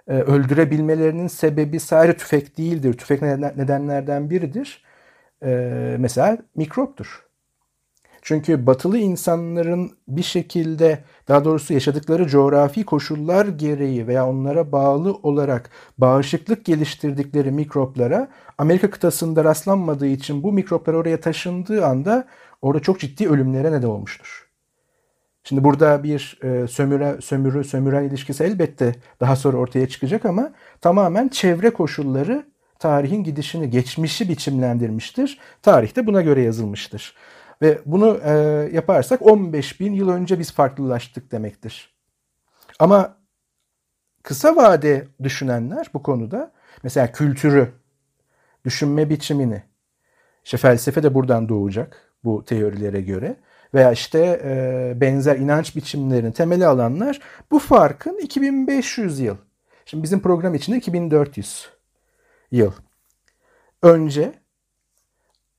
e, 0.09 0.13
öldürebilmelerinin 0.13 1.27
sebebi 1.27 1.81
sadece 1.81 2.17
tüfek 2.17 2.59
değildir. 2.59 2.93
Tüfek 2.99 3.23
nedenlerden 3.23 4.31
biridir. 4.31 4.85
E, 5.43 5.97
mesela 5.99 6.39
mikroptur. 6.57 7.27
Çünkü 8.23 8.67
batılı 8.67 8.99
insanların 8.99 9.91
bir 10.09 10.23
şekilde 10.23 11.05
daha 11.29 11.45
doğrusu 11.45 11.75
yaşadıkları 11.75 12.27
coğrafi 12.29 12.85
koşullar 12.85 13.47
gereği 13.47 14.07
veya 14.07 14.29
onlara 14.29 14.73
bağlı 14.73 15.15
olarak 15.15 15.71
bağışıklık 15.99 16.65
geliştirdikleri 16.65 17.51
mikroplara 17.51 18.29
Amerika 18.59 18.91
kıtasında 18.91 19.45
rastlanmadığı 19.45 20.07
için 20.07 20.43
bu 20.43 20.53
mikroplar 20.53 20.95
oraya 20.95 21.21
taşındığı 21.21 21.87
anda 21.87 22.29
orada 22.63 22.83
çok 22.83 23.01
ciddi 23.01 23.29
ölümlere 23.29 23.73
neden 23.73 23.89
olmuştur. 23.89 24.49
Şimdi 25.45 25.65
burada 25.65 26.03
bir 26.03 26.39
e, 26.43 26.69
sömüre, 26.69 27.21
sömürü, 27.21 27.65
sömüren 27.65 28.05
ilişkisi 28.05 28.45
elbette 28.45 28.95
daha 29.21 29.37
sonra 29.37 29.57
ortaya 29.57 29.89
çıkacak 29.89 30.25
ama 30.25 30.53
tamamen 30.81 31.29
çevre 31.29 31.71
koşulları 31.71 32.52
tarihin 32.83 33.25
gidişini, 33.25 33.71
geçmişi 33.71 34.29
biçimlendirmiştir. 34.29 35.39
Tarihte 35.63 36.07
buna 36.07 36.23
göre 36.23 36.43
yazılmıştır. 36.43 37.15
Ve 37.63 37.79
bunu 37.87 38.21
e, 38.25 38.33
yaparsak 38.73 39.23
15 39.23 39.81
bin 39.81 39.93
yıl 39.93 40.09
önce 40.09 40.39
biz 40.39 40.53
farklılaştık 40.53 41.33
demektir. 41.33 41.95
Ama 42.79 43.17
kısa 44.23 44.57
vade 44.57 45.09
düşünenler 45.23 45.91
bu 45.95 46.03
konuda 46.03 46.53
mesela 46.83 47.13
kültürü, 47.13 47.73
düşünme 48.65 49.11
biçimini, 49.11 49.63
işte 50.45 50.57
felsefe 50.57 51.03
de 51.03 51.15
buradan 51.15 51.49
doğacak 51.49 52.13
bu 52.25 52.45
teorilere 52.45 53.01
göre 53.01 53.37
veya 53.75 53.93
işte 53.93 54.41
e, 54.45 54.93
benzer 55.01 55.37
inanç 55.37 55.77
biçimlerini 55.77 56.33
temeli 56.33 56.67
alanlar 56.67 57.21
bu 57.51 57.59
farkın 57.59 58.19
2500 58.19 59.21
yıl. 59.21 59.37
Şimdi 59.85 60.03
bizim 60.03 60.21
program 60.21 60.55
içinde 60.55 60.77
2400 60.77 61.82
yıl 62.53 62.73
önce 63.83 64.33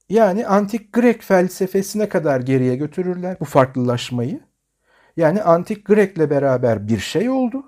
yani 0.10 0.48
antik 0.48 0.94
Grek 0.94 1.22
felsefesine 1.22 2.10
kadar 2.10 2.40
geriye 2.40 2.76
götürürler 2.76 3.38
bu 3.40 3.46
farklılaşmayı. 3.46 4.42
Yani 5.18 5.44
antik 5.44 5.86
Grek'le 5.86 6.30
beraber 6.30 6.88
bir 6.88 7.00
şey 7.00 7.30
oldu. 7.30 7.64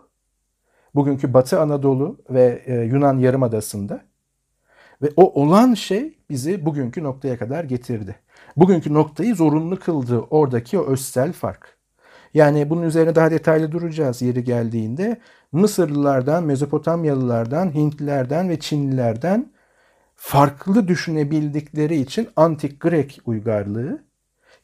Bugünkü 0.96 1.34
Batı 1.34 1.62
Anadolu 1.62 2.24
ve 2.30 2.64
e, 2.66 2.74
Yunan 2.74 3.18
Yarımadası'nda. 3.18 4.06
Ve 5.02 5.10
o 5.16 5.42
olan 5.42 5.74
şey 5.74 6.20
bizi 6.30 6.66
bugünkü 6.66 7.04
noktaya 7.04 7.38
kadar 7.38 7.64
getirdi. 7.64 8.16
Bugünkü 8.58 8.94
noktayı 8.94 9.36
zorunlu 9.36 9.80
kıldı 9.80 10.20
oradaki 10.20 10.80
o 10.80 10.86
özsel 10.86 11.34
fark. 11.34 11.75
Yani 12.36 12.70
bunun 12.70 12.82
üzerine 12.82 13.16
daha 13.16 13.32
detaylı 13.32 13.72
duracağız 13.72 14.22
yeri 14.22 14.44
geldiğinde. 14.44 15.18
Mısırlılardan, 15.52 16.44
Mezopotamyalılardan, 16.44 17.74
Hintlilerden 17.74 18.50
ve 18.50 18.60
Çinlilerden 18.60 19.52
farklı 20.16 20.88
düşünebildikleri 20.88 21.96
için 21.96 22.30
antik 22.36 22.80
Grek 22.80 23.20
uygarlığı 23.26 24.04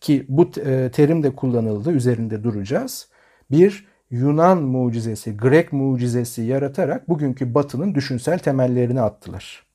ki 0.01 0.25
bu 0.29 0.51
e, 0.65 0.91
terim 0.91 1.23
de 1.23 1.35
kullanıldı 1.35 1.91
üzerinde 1.91 2.43
duracağız. 2.43 3.09
Bir 3.51 3.87
Yunan 4.09 4.61
mucizesi, 4.61 5.37
Grek 5.37 5.73
mucizesi 5.73 6.41
yaratarak 6.41 7.09
bugünkü 7.09 7.53
batının 7.53 7.95
düşünsel 7.95 8.39
temellerini 8.39 9.01
attılar. 9.01 9.65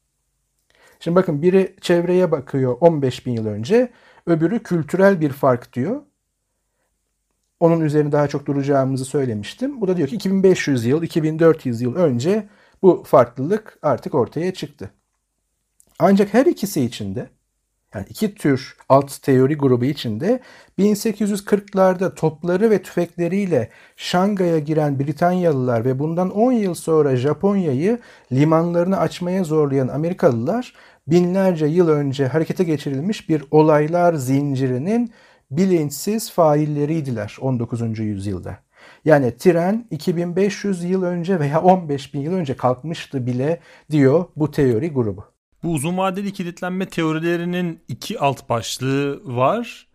Şimdi 1.01 1.17
bakın 1.17 1.43
biri 1.43 1.77
çevreye 1.81 2.31
bakıyor 2.31 2.77
15 2.81 3.27
bin 3.27 3.33
yıl 3.33 3.47
önce, 3.47 3.89
öbürü 4.27 4.63
kültürel 4.63 5.21
bir 5.21 5.31
fark 5.31 5.73
diyor. 5.73 6.03
Onun 7.61 7.81
üzerine 7.81 8.13
daha 8.13 8.29
çok 8.29 8.47
duracağımızı 8.47 9.05
söylemiştim. 9.05 9.81
Bu 9.81 9.89
da 9.89 9.97
diyor 9.97 10.09
ki 10.09 10.17
2500 10.17 10.85
yıl, 10.85 11.03
2400 11.03 11.81
yıl 11.81 11.95
önce 11.95 12.49
bu 12.83 13.03
farklılık 13.07 13.79
artık 13.83 14.15
ortaya 14.15 14.55
çıktı. 14.55 14.91
Ancak 15.99 16.35
her 16.35 16.47
ikisi 16.47 16.85
içinde 16.85 17.31
yani 17.95 18.07
iki 18.09 18.35
tür 18.35 18.77
alt 18.89 19.23
teori 19.23 19.57
grubu 19.57 19.85
içinde 19.85 20.41
1840'larda 20.79 22.15
topları 22.15 22.71
ve 22.71 22.83
tüfekleriyle 22.83 23.71
Şangay'a 23.97 24.59
giren 24.59 24.99
Britanyalılar 24.99 25.85
ve 25.85 25.99
bundan 25.99 26.31
10 26.31 26.53
yıl 26.53 26.75
sonra 26.75 27.17
Japonya'yı 27.17 27.99
limanlarını 28.33 28.99
açmaya 28.99 29.45
zorlayan 29.45 29.89
Amerikalılar 29.89 30.75
binlerce 31.07 31.67
yıl 31.67 31.89
önce 31.89 32.27
harekete 32.27 32.65
geçirilmiş 32.65 33.29
bir 33.29 33.45
olaylar 33.51 34.15
zincirinin 34.15 35.13
bilinçsiz 35.51 36.31
failleriydiler 36.31 37.37
19. 37.41 37.99
yüzyılda. 37.99 38.59
Yani 39.05 39.37
tren 39.37 39.87
2500 39.91 40.85
yıl 40.85 41.03
önce 41.03 41.41
veya 41.41 41.63
15 41.63 42.15
bin 42.15 42.21
yıl 42.21 42.33
önce 42.33 42.57
kalkmıştı 42.57 43.27
bile 43.27 43.61
diyor 43.91 44.25
bu 44.37 44.51
teori 44.51 44.91
grubu. 44.91 45.25
Bu 45.63 45.73
uzun 45.73 45.97
vadeli 45.99 46.33
kilitlenme 46.33 46.87
teorilerinin 46.87 47.81
iki 47.89 48.19
alt 48.19 48.49
başlığı 48.49 49.37
var. 49.37 49.87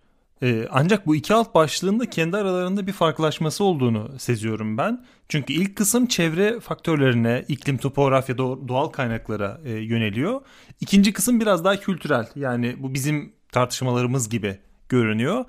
Ee, 0.44 0.68
ancak 0.72 1.08
bu 1.08 1.16
iki 1.16 1.34
alt 1.34 1.56
başlığında 1.56 2.10
kendi 2.10 2.38
aralarında 2.38 2.88
bir 2.88 2.94
farklılaşması 2.94 3.64
olduğunu 3.64 4.20
seziyorum 4.20 4.78
ben. 4.78 5.06
Çünkü 5.30 5.54
ilk 5.54 5.76
kısım 5.76 6.06
çevre 6.06 6.60
faktörlerine, 6.60 7.46
iklim, 7.48 7.78
topografya, 7.78 8.38
doğal 8.38 8.88
kaynaklara 8.88 9.62
e, 9.66 9.72
yöneliyor. 9.72 10.42
İkinci 10.80 11.14
kısım 11.14 11.40
biraz 11.40 11.66
daha 11.66 11.80
kültürel. 11.80 12.28
Yani 12.36 12.76
bu 12.80 12.94
bizim 12.94 13.34
tartışmalarımız 13.52 14.30
gibi 14.30 14.58
görünüyor. 14.92 15.46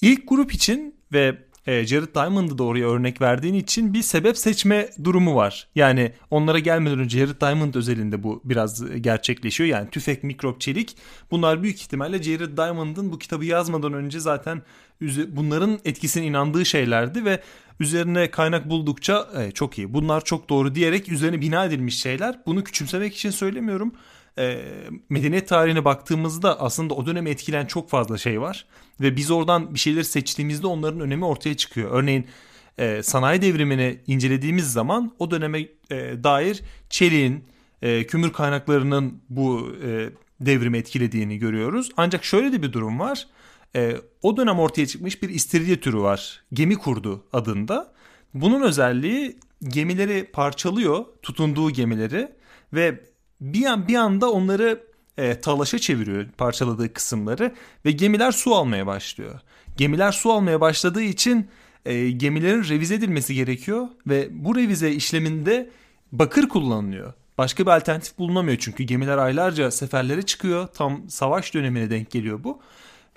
İlk 0.00 0.28
grup 0.28 0.54
için 0.54 0.94
ve 1.12 1.38
e, 1.66 1.86
Jared 1.86 2.14
Diamond'ı 2.14 2.58
da 2.58 2.64
oraya 2.64 2.88
örnek 2.88 3.20
verdiğin 3.20 3.54
için 3.54 3.94
bir 3.94 4.02
sebep 4.02 4.38
seçme 4.38 4.90
durumu 5.04 5.34
var. 5.34 5.68
Yani 5.74 6.12
onlara 6.30 6.58
gelmeden 6.58 6.98
önce 6.98 7.18
Jared 7.18 7.40
Diamond 7.40 7.74
özelinde 7.74 8.22
bu 8.22 8.42
biraz 8.44 9.00
gerçekleşiyor. 9.00 9.70
Yani 9.70 9.90
tüfek, 9.90 10.24
mikrop, 10.24 10.60
çelik 10.60 10.96
bunlar 11.30 11.62
büyük 11.62 11.80
ihtimalle 11.80 12.22
Jared 12.22 12.56
Diamond'ın 12.56 13.12
bu 13.12 13.18
kitabı 13.18 13.44
yazmadan 13.44 13.92
önce 13.92 14.20
zaten 14.20 14.62
bunların 15.28 15.78
etkisine 15.84 16.26
inandığı 16.26 16.66
şeylerdi 16.66 17.24
ve 17.24 17.40
üzerine 17.80 18.30
kaynak 18.30 18.70
buldukça 18.70 19.28
e, 19.38 19.50
çok 19.50 19.78
iyi 19.78 19.94
bunlar 19.94 20.24
çok 20.24 20.48
doğru 20.48 20.74
diyerek 20.74 21.08
üzerine 21.08 21.40
bina 21.40 21.64
edilmiş 21.64 22.00
şeyler. 22.00 22.38
Bunu 22.46 22.64
küçümsemek 22.64 23.14
için 23.14 23.30
söylemiyorum 23.30 23.92
e, 24.38 24.64
medeniyet 25.08 25.48
tarihine 25.48 25.84
baktığımızda 25.84 26.60
aslında 26.60 26.94
o 26.94 27.06
dönemi 27.06 27.30
etkilen 27.30 27.66
çok 27.66 27.90
fazla 27.90 28.18
şey 28.18 28.40
var. 28.40 28.66
Ve 29.00 29.16
biz 29.16 29.30
oradan 29.30 29.74
bir 29.74 29.78
şeyleri 29.78 30.04
seçtiğimizde 30.04 30.66
onların 30.66 31.00
önemi 31.00 31.24
ortaya 31.24 31.56
çıkıyor. 31.56 31.90
Örneğin 31.90 32.26
e, 32.78 33.02
sanayi 33.02 33.42
devrimini 33.42 34.00
incelediğimiz 34.06 34.72
zaman 34.72 35.14
o 35.18 35.30
döneme 35.30 35.60
e, 35.90 36.24
dair 36.24 36.62
çeliğin, 36.90 37.44
e, 37.82 38.06
kümür 38.06 38.32
kaynaklarının 38.32 39.22
bu 39.28 39.72
e, 39.86 40.10
devrimi 40.40 40.78
etkilediğini 40.78 41.38
görüyoruz. 41.38 41.90
Ancak 41.96 42.24
şöyle 42.24 42.52
de 42.52 42.62
bir 42.62 42.72
durum 42.72 43.00
var. 43.00 43.26
E, 43.76 43.96
o 44.22 44.36
dönem 44.36 44.58
ortaya 44.58 44.86
çıkmış 44.86 45.22
bir 45.22 45.28
istiridye 45.28 45.80
türü 45.80 45.98
var. 45.98 46.42
Gemi 46.52 46.74
kurdu 46.74 47.24
adında. 47.32 47.94
Bunun 48.34 48.62
özelliği 48.62 49.36
gemileri 49.68 50.24
parçalıyor, 50.32 51.04
tutunduğu 51.22 51.70
gemileri 51.70 52.32
ve 52.72 53.00
bir 53.44 53.64
an 53.64 53.88
bir 53.88 53.94
anda 53.94 54.30
onları 54.30 54.80
e, 55.18 55.40
talaşa 55.40 55.78
çeviriyor 55.78 56.26
parçaladığı 56.38 56.92
kısımları 56.92 57.54
ve 57.84 57.90
gemiler 57.90 58.32
su 58.32 58.54
almaya 58.54 58.86
başlıyor. 58.86 59.40
Gemiler 59.76 60.12
su 60.12 60.32
almaya 60.32 60.60
başladığı 60.60 61.02
için 61.02 61.48
e, 61.84 62.10
gemilerin 62.10 62.64
revize 62.64 62.94
edilmesi 62.94 63.34
gerekiyor 63.34 63.88
ve 64.06 64.28
bu 64.30 64.56
revize 64.56 64.90
işleminde 64.90 65.70
bakır 66.12 66.48
kullanılıyor. 66.48 67.12
Başka 67.38 67.66
bir 67.66 67.70
alternatif 67.70 68.18
bulunamıyor 68.18 68.58
çünkü 68.60 68.84
gemiler 68.84 69.18
aylarca 69.18 69.70
seferlere 69.70 70.22
çıkıyor. 70.22 70.66
Tam 70.66 71.10
savaş 71.10 71.54
dönemine 71.54 71.90
denk 71.90 72.10
geliyor 72.10 72.44
bu. 72.44 72.60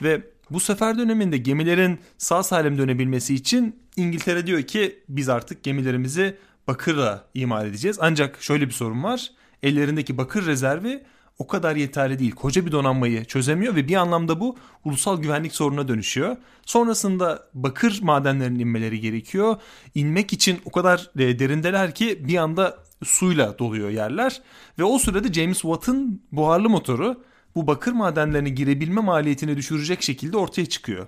Ve 0.03 0.21
bu 0.51 0.59
sefer 0.59 0.97
döneminde 0.97 1.37
gemilerin 1.37 1.99
sağ 2.17 2.43
salim 2.43 2.77
dönebilmesi 2.77 3.35
için 3.35 3.75
İngiltere 3.95 4.47
diyor 4.47 4.61
ki 4.61 4.99
biz 5.09 5.29
artık 5.29 5.63
gemilerimizi 5.63 6.37
bakırla 6.67 7.25
imal 7.33 7.67
edeceğiz. 7.67 7.97
Ancak 8.01 8.43
şöyle 8.43 8.67
bir 8.67 8.73
sorun 8.73 9.03
var 9.03 9.31
ellerindeki 9.63 10.17
bakır 10.17 10.45
rezervi 10.45 11.03
o 11.39 11.47
kadar 11.47 11.75
yeterli 11.75 12.19
değil. 12.19 12.31
Koca 12.31 12.65
bir 12.65 12.71
donanmayı 12.71 13.25
çözemiyor 13.25 13.75
ve 13.75 13.87
bir 13.87 13.95
anlamda 13.95 14.39
bu 14.39 14.57
ulusal 14.85 15.21
güvenlik 15.21 15.55
sorununa 15.55 15.87
dönüşüyor. 15.87 16.37
Sonrasında 16.65 17.43
bakır 17.53 17.99
madenlerinin 18.01 18.59
inmeleri 18.59 18.99
gerekiyor. 18.99 19.55
İnmek 19.95 20.33
için 20.33 20.59
o 20.65 20.71
kadar 20.71 21.09
e, 21.19 21.39
derindeler 21.39 21.95
ki 21.95 22.27
bir 22.27 22.37
anda 22.37 22.77
suyla 23.03 23.59
doluyor 23.59 23.89
yerler. 23.89 24.41
Ve 24.79 24.83
o 24.83 24.97
sırada 24.97 25.33
James 25.33 25.61
Watt'ın 25.61 26.21
buharlı 26.31 26.69
motoru 26.69 27.23
bu 27.55 27.67
bakır 27.67 27.91
madenlerine 27.91 28.49
girebilme 28.49 29.01
maliyetini 29.01 29.57
düşürecek 29.57 30.01
şekilde 30.01 30.37
ortaya 30.37 30.65
çıkıyor. 30.65 31.07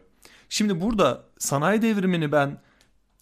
Şimdi 0.50 0.82
burada 0.82 1.24
sanayi 1.38 1.82
devrimini 1.82 2.32
ben 2.32 2.58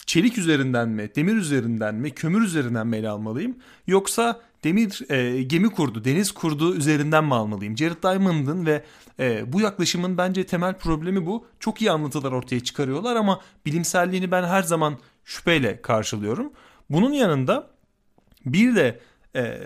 çelik 0.06 0.38
üzerinden 0.38 0.88
mi, 0.88 1.10
demir 1.16 1.34
üzerinden 1.34 1.94
mi, 1.94 2.10
kömür 2.10 2.42
üzerinden 2.42 2.86
mi 2.86 2.96
ele 2.96 3.08
almalıyım? 3.08 3.56
Yoksa 3.86 4.40
demir 4.64 5.10
e, 5.10 5.42
gemi 5.42 5.70
kurdu, 5.70 6.04
deniz 6.04 6.32
kurdu 6.32 6.74
üzerinden 6.74 7.24
mi 7.24 7.34
almalıyım? 7.34 7.76
Jared 7.76 8.02
Diamond'ın 8.02 8.66
ve 8.66 8.84
e, 9.20 9.52
bu 9.52 9.60
yaklaşımın 9.60 10.18
bence 10.18 10.46
temel 10.46 10.74
problemi 10.74 11.26
bu. 11.26 11.46
Çok 11.60 11.82
iyi 11.82 11.90
anlatılar 11.90 12.32
ortaya 12.32 12.60
çıkarıyorlar 12.60 13.16
ama 13.16 13.40
bilimselliğini 13.66 14.30
ben 14.30 14.44
her 14.44 14.62
zaman 14.62 14.98
şüpheyle 15.24 15.82
karşılıyorum. 15.82 16.52
Bunun 16.90 17.12
yanında 17.12 17.70
bir 18.46 18.76
de 18.76 19.00
e, 19.36 19.58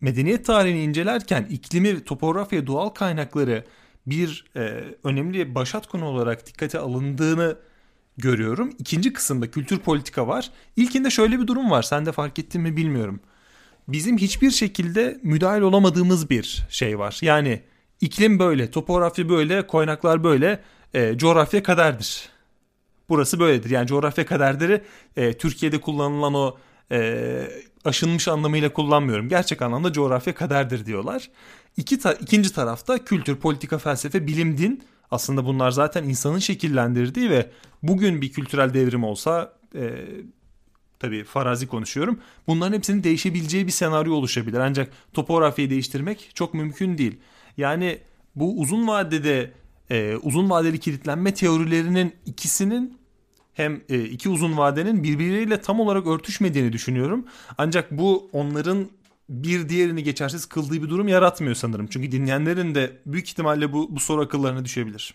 medeniyet 0.00 0.46
tarihini 0.46 0.82
incelerken 0.82 1.46
iklimi, 1.50 2.04
topografya, 2.04 2.66
doğal 2.66 2.88
kaynakları 2.88 3.64
bir 4.06 4.44
e, 4.56 4.84
önemli 5.04 5.54
başat 5.54 5.86
konu 5.86 6.04
olarak 6.04 6.46
dikkate 6.46 6.78
alındığını 6.78 7.56
görüyorum. 8.16 8.70
İkinci 8.78 9.12
kısımda 9.12 9.50
kültür 9.50 9.78
politika 9.78 10.28
var. 10.28 10.50
İlkinde 10.76 11.10
şöyle 11.10 11.40
bir 11.40 11.46
durum 11.46 11.70
var. 11.70 11.82
Sen 11.82 12.06
de 12.06 12.12
fark 12.12 12.38
ettin 12.38 12.62
mi 12.62 12.76
bilmiyorum. 12.76 13.20
Bizim 13.88 14.18
hiçbir 14.18 14.50
şekilde 14.50 15.20
müdahil 15.22 15.60
olamadığımız 15.60 16.30
bir 16.30 16.66
şey 16.68 16.98
var. 16.98 17.18
Yani 17.22 17.62
iklim 18.00 18.38
böyle, 18.38 18.70
topografya 18.70 19.28
böyle, 19.28 19.66
kaynaklar 19.66 20.24
böyle, 20.24 20.62
e, 20.94 21.18
coğrafya 21.18 21.62
kaderdir. 21.62 22.28
Burası 23.08 23.40
böyledir. 23.40 23.70
Yani 23.70 23.86
coğrafya 23.86 24.26
kaderleri 24.26 24.82
e, 25.16 25.32
Türkiye'de 25.32 25.80
kullanılan 25.80 26.34
o 26.34 26.56
e, 26.92 27.42
aşınmış 27.84 28.28
anlamıyla 28.28 28.72
kullanmıyorum. 28.72 29.28
Gerçek 29.28 29.62
anlamda 29.62 29.92
coğrafya 29.92 30.34
kaderdir 30.34 30.86
diyorlar. 30.86 31.30
İki 31.76 31.98
ta- 31.98 32.12
ikinci 32.12 32.52
tarafta 32.54 33.04
kültür, 33.04 33.36
politika, 33.36 33.78
felsefe, 33.78 34.26
bilim, 34.26 34.58
din 34.58 34.82
aslında 35.10 35.44
bunlar 35.44 35.70
zaten 35.70 36.04
insanın 36.04 36.38
şekillendirdiği 36.38 37.30
ve 37.30 37.50
bugün 37.82 38.22
bir 38.22 38.32
kültürel 38.32 38.74
devrim 38.74 39.04
olsa 39.04 39.52
e, 39.74 39.90
tabii 41.02 41.24
farazi 41.24 41.66
konuşuyorum. 41.66 42.18
Bunların 42.46 42.76
hepsinin 42.76 43.04
değişebileceği 43.04 43.66
bir 43.66 43.72
senaryo 43.72 44.14
oluşabilir. 44.14 44.58
Ancak 44.58 44.92
topografyayı 45.12 45.70
değiştirmek 45.70 46.30
çok 46.34 46.54
mümkün 46.54 46.98
değil. 46.98 47.20
Yani 47.56 47.98
bu 48.34 48.60
uzun 48.60 48.88
vadede 48.88 49.52
e, 49.90 50.16
uzun 50.16 50.50
vadeli 50.50 50.78
kilitlenme 50.80 51.34
teorilerinin 51.34 52.14
ikisinin 52.26 52.98
hem 53.54 53.80
e, 53.88 54.04
iki 54.04 54.28
uzun 54.28 54.56
vadenin 54.56 55.02
birbirleriyle 55.02 55.60
tam 55.60 55.80
olarak 55.80 56.06
örtüşmediğini 56.06 56.72
düşünüyorum. 56.72 57.26
Ancak 57.58 57.90
bu 57.90 58.30
onların 58.32 58.88
bir 59.28 59.68
diğerini 59.68 60.02
geçersiz 60.02 60.46
kıldığı 60.46 60.82
bir 60.82 60.88
durum 60.90 61.08
yaratmıyor 61.08 61.54
sanırım. 61.54 61.86
Çünkü 61.86 62.12
dinleyenlerin 62.12 62.74
de 62.74 62.96
büyük 63.06 63.28
ihtimalle 63.28 63.72
bu, 63.72 63.96
bu 63.96 64.00
soru 64.00 64.22
akıllarına 64.22 64.64
düşebilir. 64.64 65.14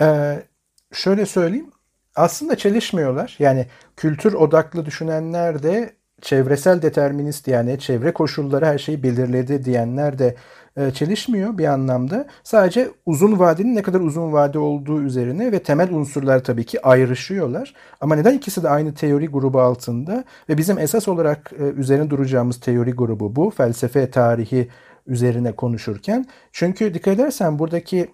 Ee, 0.00 0.46
şöyle 0.92 1.26
söyleyeyim. 1.26 1.70
Aslında 2.16 2.56
çelişmiyorlar. 2.56 3.36
Yani 3.38 3.66
kültür 3.96 4.32
odaklı 4.32 4.86
düşünenler 4.86 5.62
de 5.62 5.96
çevresel 6.20 6.82
determinist 6.82 7.48
yani 7.48 7.78
çevre 7.78 8.12
koşulları 8.12 8.66
her 8.66 8.78
şeyi 8.78 9.02
belirledi 9.02 9.64
diyenler 9.64 10.18
de 10.18 10.36
e, 10.76 10.90
çelişmiyor 10.90 11.58
bir 11.58 11.64
anlamda. 11.64 12.26
Sadece 12.44 12.90
uzun 13.06 13.38
vadenin 13.38 13.74
ne 13.74 13.82
kadar 13.82 14.00
uzun 14.00 14.32
vade 14.32 14.58
olduğu 14.58 15.02
üzerine 15.02 15.52
ve 15.52 15.62
temel 15.62 15.92
unsurlar 15.92 16.44
tabii 16.44 16.64
ki 16.64 16.86
ayrışıyorlar. 16.86 17.74
Ama 18.00 18.16
neden 18.16 18.34
ikisi 18.34 18.62
de 18.62 18.68
aynı 18.68 18.94
teori 18.94 19.26
grubu 19.28 19.60
altında 19.60 20.24
ve 20.48 20.58
bizim 20.58 20.78
esas 20.78 21.08
olarak 21.08 21.52
e, 21.58 21.62
üzerine 21.62 22.10
duracağımız 22.10 22.60
teori 22.60 22.92
grubu 22.92 23.36
bu. 23.36 23.50
Felsefe 23.50 24.10
tarihi 24.10 24.68
üzerine 25.06 25.52
konuşurken. 25.52 26.26
Çünkü 26.52 26.94
dikkat 26.94 27.14
edersen 27.14 27.58
buradaki 27.58 28.08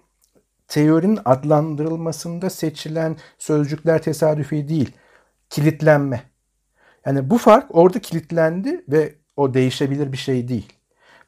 teorinin 0.69 1.19
adlandırılmasında 1.25 2.49
seçilen 2.49 3.17
sözcükler 3.37 4.01
tesadüfi 4.01 4.67
değil. 4.67 4.91
Kilitlenme. 5.49 6.21
Yani 7.05 7.29
bu 7.29 7.37
fark 7.37 7.75
orada 7.75 7.99
kilitlendi 7.99 8.85
ve 8.89 9.15
o 9.35 9.53
değişebilir 9.53 10.11
bir 10.11 10.17
şey 10.17 10.47
değil. 10.47 10.73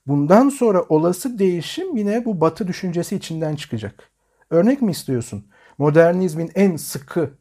Bundan 0.07 0.49
sonra 0.49 0.81
olası 0.89 1.39
değişim 1.39 1.97
yine 1.97 2.25
bu 2.25 2.41
batı 2.41 2.67
düşüncesi 2.67 3.15
içinden 3.15 3.55
çıkacak. 3.55 4.11
Örnek 4.49 4.81
mi 4.81 4.91
istiyorsun? 4.91 5.47
Modernizmin 5.77 6.51
en 6.55 6.75
sıkı 6.75 7.31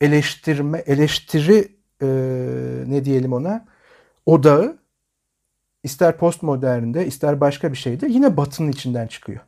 eleştirme, 0.00 0.78
eleştiri 0.78 1.68
e, 2.02 2.06
ne 2.86 3.04
diyelim 3.04 3.32
ona 3.32 3.64
odağı 4.26 4.78
ister 5.82 6.18
postmodernde 6.18 7.06
ister 7.06 7.40
başka 7.40 7.72
bir 7.72 7.76
şeyde 7.76 8.06
yine 8.06 8.36
batının 8.36 8.72
içinden 8.72 9.06
çıkıyor. 9.06 9.40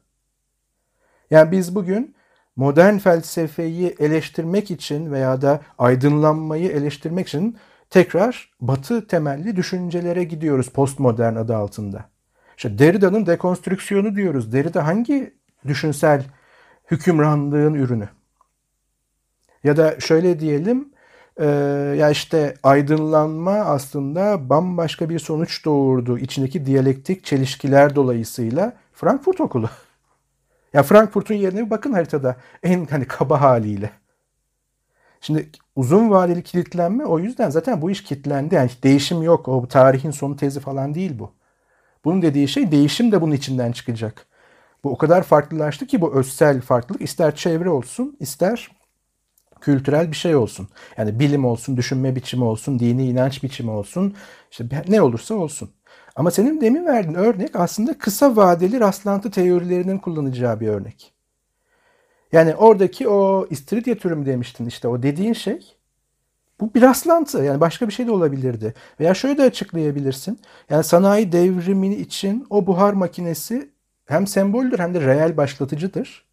Yani 1.30 1.50
biz 1.50 1.74
bugün 1.74 2.14
modern 2.56 2.98
felsefeyi 2.98 3.94
eleştirmek 3.98 4.70
için 4.70 5.12
veya 5.12 5.42
da 5.42 5.60
aydınlanmayı 5.78 6.70
eleştirmek 6.70 7.28
için 7.28 7.56
tekrar 7.90 8.50
batı 8.60 9.06
temelli 9.06 9.56
düşüncelere 9.56 10.24
gidiyoruz 10.24 10.68
postmodern 10.68 11.36
adı 11.36 11.56
altında. 11.56 12.04
İşte 12.56 12.78
Derrida'nın 12.78 13.26
dekonstrüksiyonu 13.26 14.16
diyoruz. 14.16 14.52
Derrida 14.52 14.86
hangi 14.86 15.34
düşünsel 15.66 16.24
hükümranlığın 16.90 17.74
ürünü? 17.74 18.08
Ya 19.64 19.76
da 19.76 20.00
şöyle 20.00 20.40
diyelim, 20.40 20.92
e, 21.36 21.46
ya 21.98 22.10
işte 22.10 22.54
aydınlanma 22.62 23.52
aslında 23.52 24.48
bambaşka 24.48 25.08
bir 25.10 25.18
sonuç 25.18 25.64
doğurdu. 25.64 26.18
İçindeki 26.18 26.66
diyalektik 26.66 27.24
çelişkiler 27.24 27.94
dolayısıyla 27.96 28.72
Frankfurt 28.92 29.40
okulu. 29.40 29.70
Ya 30.72 30.82
Frankfurt'un 30.82 31.34
yerine 31.34 31.64
bir 31.66 31.70
bakın 31.70 31.92
haritada 31.92 32.36
en 32.62 32.86
hani 32.86 33.06
kaba 33.06 33.40
haliyle. 33.40 33.90
Şimdi 35.20 35.50
uzun 35.76 36.10
vadeli 36.10 36.42
kilitlenme 36.42 37.04
o 37.04 37.18
yüzden 37.18 37.50
zaten 37.50 37.82
bu 37.82 37.90
iş 37.90 38.02
kilitlendi. 38.04 38.54
Yani 38.54 38.70
değişim 38.82 39.22
yok. 39.22 39.48
O 39.48 39.68
tarihin 39.68 40.10
sonu 40.10 40.36
tezi 40.36 40.60
falan 40.60 40.94
değil 40.94 41.18
bu. 41.18 41.32
Bunun 42.04 42.22
dediği 42.22 42.48
şey 42.48 42.72
değişim 42.72 43.12
de 43.12 43.22
bunun 43.22 43.32
içinden 43.32 43.72
çıkacak. 43.72 44.26
Bu 44.84 44.90
o 44.90 44.98
kadar 44.98 45.22
farklılaştı 45.22 45.86
ki 45.86 46.00
bu 46.00 46.14
özsel 46.14 46.60
farklılık 46.60 47.02
ister 47.02 47.36
çevre 47.36 47.70
olsun 47.70 48.16
ister 48.20 48.70
kültürel 49.60 50.10
bir 50.12 50.16
şey 50.16 50.36
olsun. 50.36 50.68
Yani 50.98 51.20
bilim 51.20 51.44
olsun, 51.44 51.76
düşünme 51.76 52.16
biçimi 52.16 52.44
olsun, 52.44 52.78
dini 52.78 53.06
inanç 53.08 53.42
biçimi 53.42 53.70
olsun. 53.70 54.16
İşte 54.50 54.64
ne 54.88 55.02
olursa 55.02 55.34
olsun. 55.34 55.70
Ama 56.16 56.30
senin 56.30 56.60
demin 56.60 56.86
verdiğin 56.86 57.14
örnek 57.14 57.56
aslında 57.56 57.98
kısa 57.98 58.36
vadeli 58.36 58.80
rastlantı 58.80 59.30
teorilerinin 59.30 59.98
kullanacağı 59.98 60.60
bir 60.60 60.68
örnek. 60.68 61.12
Yani 62.32 62.54
oradaki 62.54 63.08
o 63.08 63.46
istiridye 63.50 63.98
türü 63.98 64.26
demiştin 64.26 64.66
işte 64.66 64.88
o 64.88 65.02
dediğin 65.02 65.32
şey 65.32 65.76
bu 66.60 66.74
bir 66.74 66.82
rastlantı. 66.82 67.38
Yani 67.38 67.60
başka 67.60 67.88
bir 67.88 67.92
şey 67.92 68.06
de 68.06 68.10
olabilirdi. 68.10 68.74
Veya 69.00 69.14
şöyle 69.14 69.38
de 69.38 69.42
açıklayabilirsin. 69.42 70.40
Yani 70.70 70.84
sanayi 70.84 71.32
devrimi 71.32 71.94
için 71.94 72.46
o 72.50 72.66
buhar 72.66 72.92
makinesi 72.92 73.70
hem 74.06 74.26
semboldür 74.26 74.78
hem 74.78 74.94
de 74.94 75.00
reel 75.00 75.36
başlatıcıdır. 75.36 76.26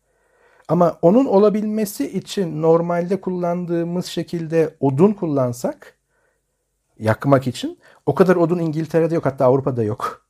Ama 0.68 0.98
onun 1.02 1.26
olabilmesi 1.26 2.18
için 2.18 2.62
normalde 2.62 3.22
kullandığımız 3.22 4.06
şekilde 4.06 4.76
odun 4.80 5.14
kullansak 5.14 5.98
yakmak 7.00 7.48
için 7.48 7.78
o 8.06 8.16
kadar 8.16 8.36
odun 8.36 8.60
İngiltere'de 8.60 9.16
yok 9.16 9.26
hatta 9.26 9.46
Avrupa'da 9.46 9.84
yok. 9.84 10.26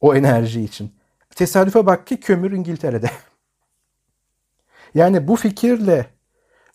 O 0.00 0.14
enerji 0.14 0.62
için. 0.62 0.92
Tesadüfe 1.36 1.86
bak 1.86 2.06
ki 2.06 2.20
kömür 2.20 2.52
İngiltere'de. 2.52 3.10
Yani 4.94 5.28
bu 5.28 5.36
fikirle 5.36 6.06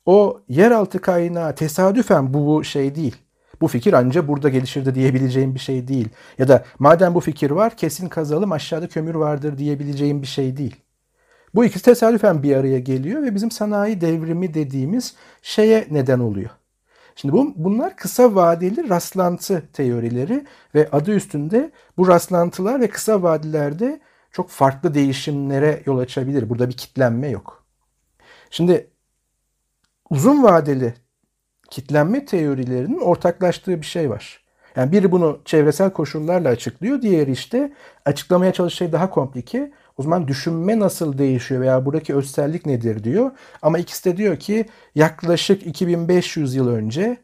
o 0.05 0.41
yeraltı 0.49 1.01
kaynağı 1.01 1.55
tesadüfen 1.55 2.33
bu 2.33 2.63
şey 2.63 2.95
değil. 2.95 3.15
Bu 3.61 3.67
fikir 3.67 3.93
anca 3.93 4.27
burada 4.27 4.49
gelişirdi 4.49 4.95
diyebileceğim 4.95 5.55
bir 5.55 5.59
şey 5.59 5.87
değil. 5.87 6.09
Ya 6.37 6.47
da 6.47 6.65
madem 6.79 7.15
bu 7.15 7.19
fikir 7.19 7.51
var 7.51 7.77
kesin 7.77 8.09
kazalım 8.09 8.51
aşağıda 8.51 8.87
kömür 8.87 9.15
vardır 9.15 9.57
diyebileceğim 9.57 10.21
bir 10.21 10.27
şey 10.27 10.57
değil. 10.57 10.75
Bu 11.55 11.65
ikisi 11.65 11.85
tesadüfen 11.85 12.43
bir 12.43 12.55
araya 12.55 12.79
geliyor 12.79 13.23
ve 13.23 13.35
bizim 13.35 13.51
sanayi 13.51 14.01
devrimi 14.01 14.53
dediğimiz 14.53 15.15
şeye 15.41 15.87
neden 15.91 16.19
oluyor. 16.19 16.49
Şimdi 17.17 17.33
bu, 17.33 17.53
bunlar 17.55 17.95
kısa 17.95 18.35
vadeli 18.35 18.89
rastlantı 18.89 19.63
teorileri 19.73 20.45
ve 20.75 20.89
adı 20.91 21.11
üstünde 21.11 21.71
bu 21.97 22.07
rastlantılar 22.07 22.81
ve 22.81 22.89
kısa 22.89 23.23
vadilerde 23.23 23.99
çok 24.31 24.49
farklı 24.49 24.93
değişimlere 24.93 25.83
yol 25.85 25.97
açabilir. 25.97 26.49
Burada 26.49 26.69
bir 26.69 26.77
kitlenme 26.77 27.29
yok. 27.29 27.65
Şimdi 28.49 28.89
uzun 30.09 30.43
vadeli 30.43 30.93
kitlenme 31.69 32.25
teorilerinin 32.25 32.99
ortaklaştığı 32.99 33.81
bir 33.81 33.85
şey 33.85 34.09
var. 34.09 34.45
Yani 34.75 34.91
biri 34.91 35.11
bunu 35.11 35.41
çevresel 35.45 35.93
koşullarla 35.93 36.49
açıklıyor, 36.49 37.01
diğeri 37.01 37.31
işte 37.31 37.73
açıklamaya 38.05 38.53
çalıştığı 38.53 38.77
şey 38.77 38.91
daha 38.91 39.09
komplike. 39.09 39.71
O 39.97 40.03
zaman 40.03 40.27
düşünme 40.27 40.79
nasıl 40.79 41.17
değişiyor 41.17 41.61
veya 41.61 41.85
buradaki 41.85 42.15
özsellik 42.15 42.65
nedir 42.65 43.03
diyor. 43.03 43.31
Ama 43.61 43.77
ikisi 43.77 44.05
de 44.05 44.17
diyor 44.17 44.39
ki 44.39 44.65
yaklaşık 44.95 45.67
2500 45.67 46.55
yıl 46.55 46.67
önce 46.67 47.17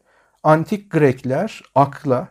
antik 0.43 0.91
Grekler 0.91 1.61
akla, 1.75 2.27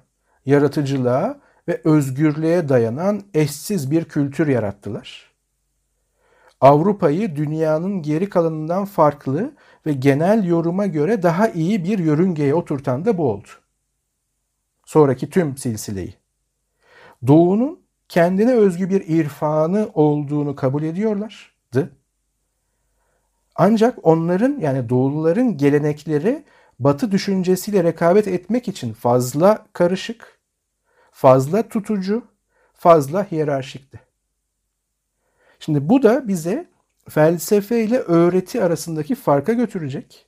yaratıcılığa 0.47 1.41
ve 1.69 1.81
özgürlüğe 1.85 2.69
dayanan 2.69 3.23
eşsiz 3.35 3.91
bir 3.91 4.05
kültür 4.05 4.47
yarattılar. 4.47 5.33
Avrupa'yı 6.61 7.37
dünyanın 7.37 8.03
geri 8.03 8.29
kalanından 8.29 8.85
farklı 8.85 9.55
ve 9.87 9.93
genel 9.93 10.45
yoruma 10.45 10.87
göre 10.87 11.23
daha 11.23 11.49
iyi 11.49 11.85
bir 11.85 11.99
yörüngeye 11.99 12.55
oturtan 12.55 13.05
da 13.05 13.19
bu 13.19 13.31
oldu. 13.31 13.49
Sonraki 14.85 15.31
tüm 15.31 15.57
silsileyi. 15.57 16.15
Doğu'nun 17.27 17.82
kendine 18.13 18.55
özgü 18.55 18.91
bir 18.91 19.05
irfanı 19.09 19.91
olduğunu 19.95 20.57
kabul 20.57 20.83
ediyorlardı. 20.83 21.97
Ancak 23.55 24.07
onların 24.07 24.59
yani 24.61 24.89
doğuluların 24.89 25.57
gelenekleri 25.57 26.45
batı 26.79 27.13
düşüncesiyle 27.13 27.85
rekabet 27.85 28.29
etmek 28.29 28.69
için 28.69 28.93
fazla 28.93 29.67
karışık, 29.73 30.39
fazla 31.11 31.69
tutucu, 31.69 32.25
fazla 32.75 33.31
hiyerarşikti. 33.31 34.01
Şimdi 35.59 35.89
bu 35.89 36.03
da 36.03 36.29
bize 36.29 36.69
felsefe 37.09 37.85
ile 37.85 37.99
öğreti 37.99 38.63
arasındaki 38.63 39.15
farka 39.15 39.53
götürecek. 39.53 40.27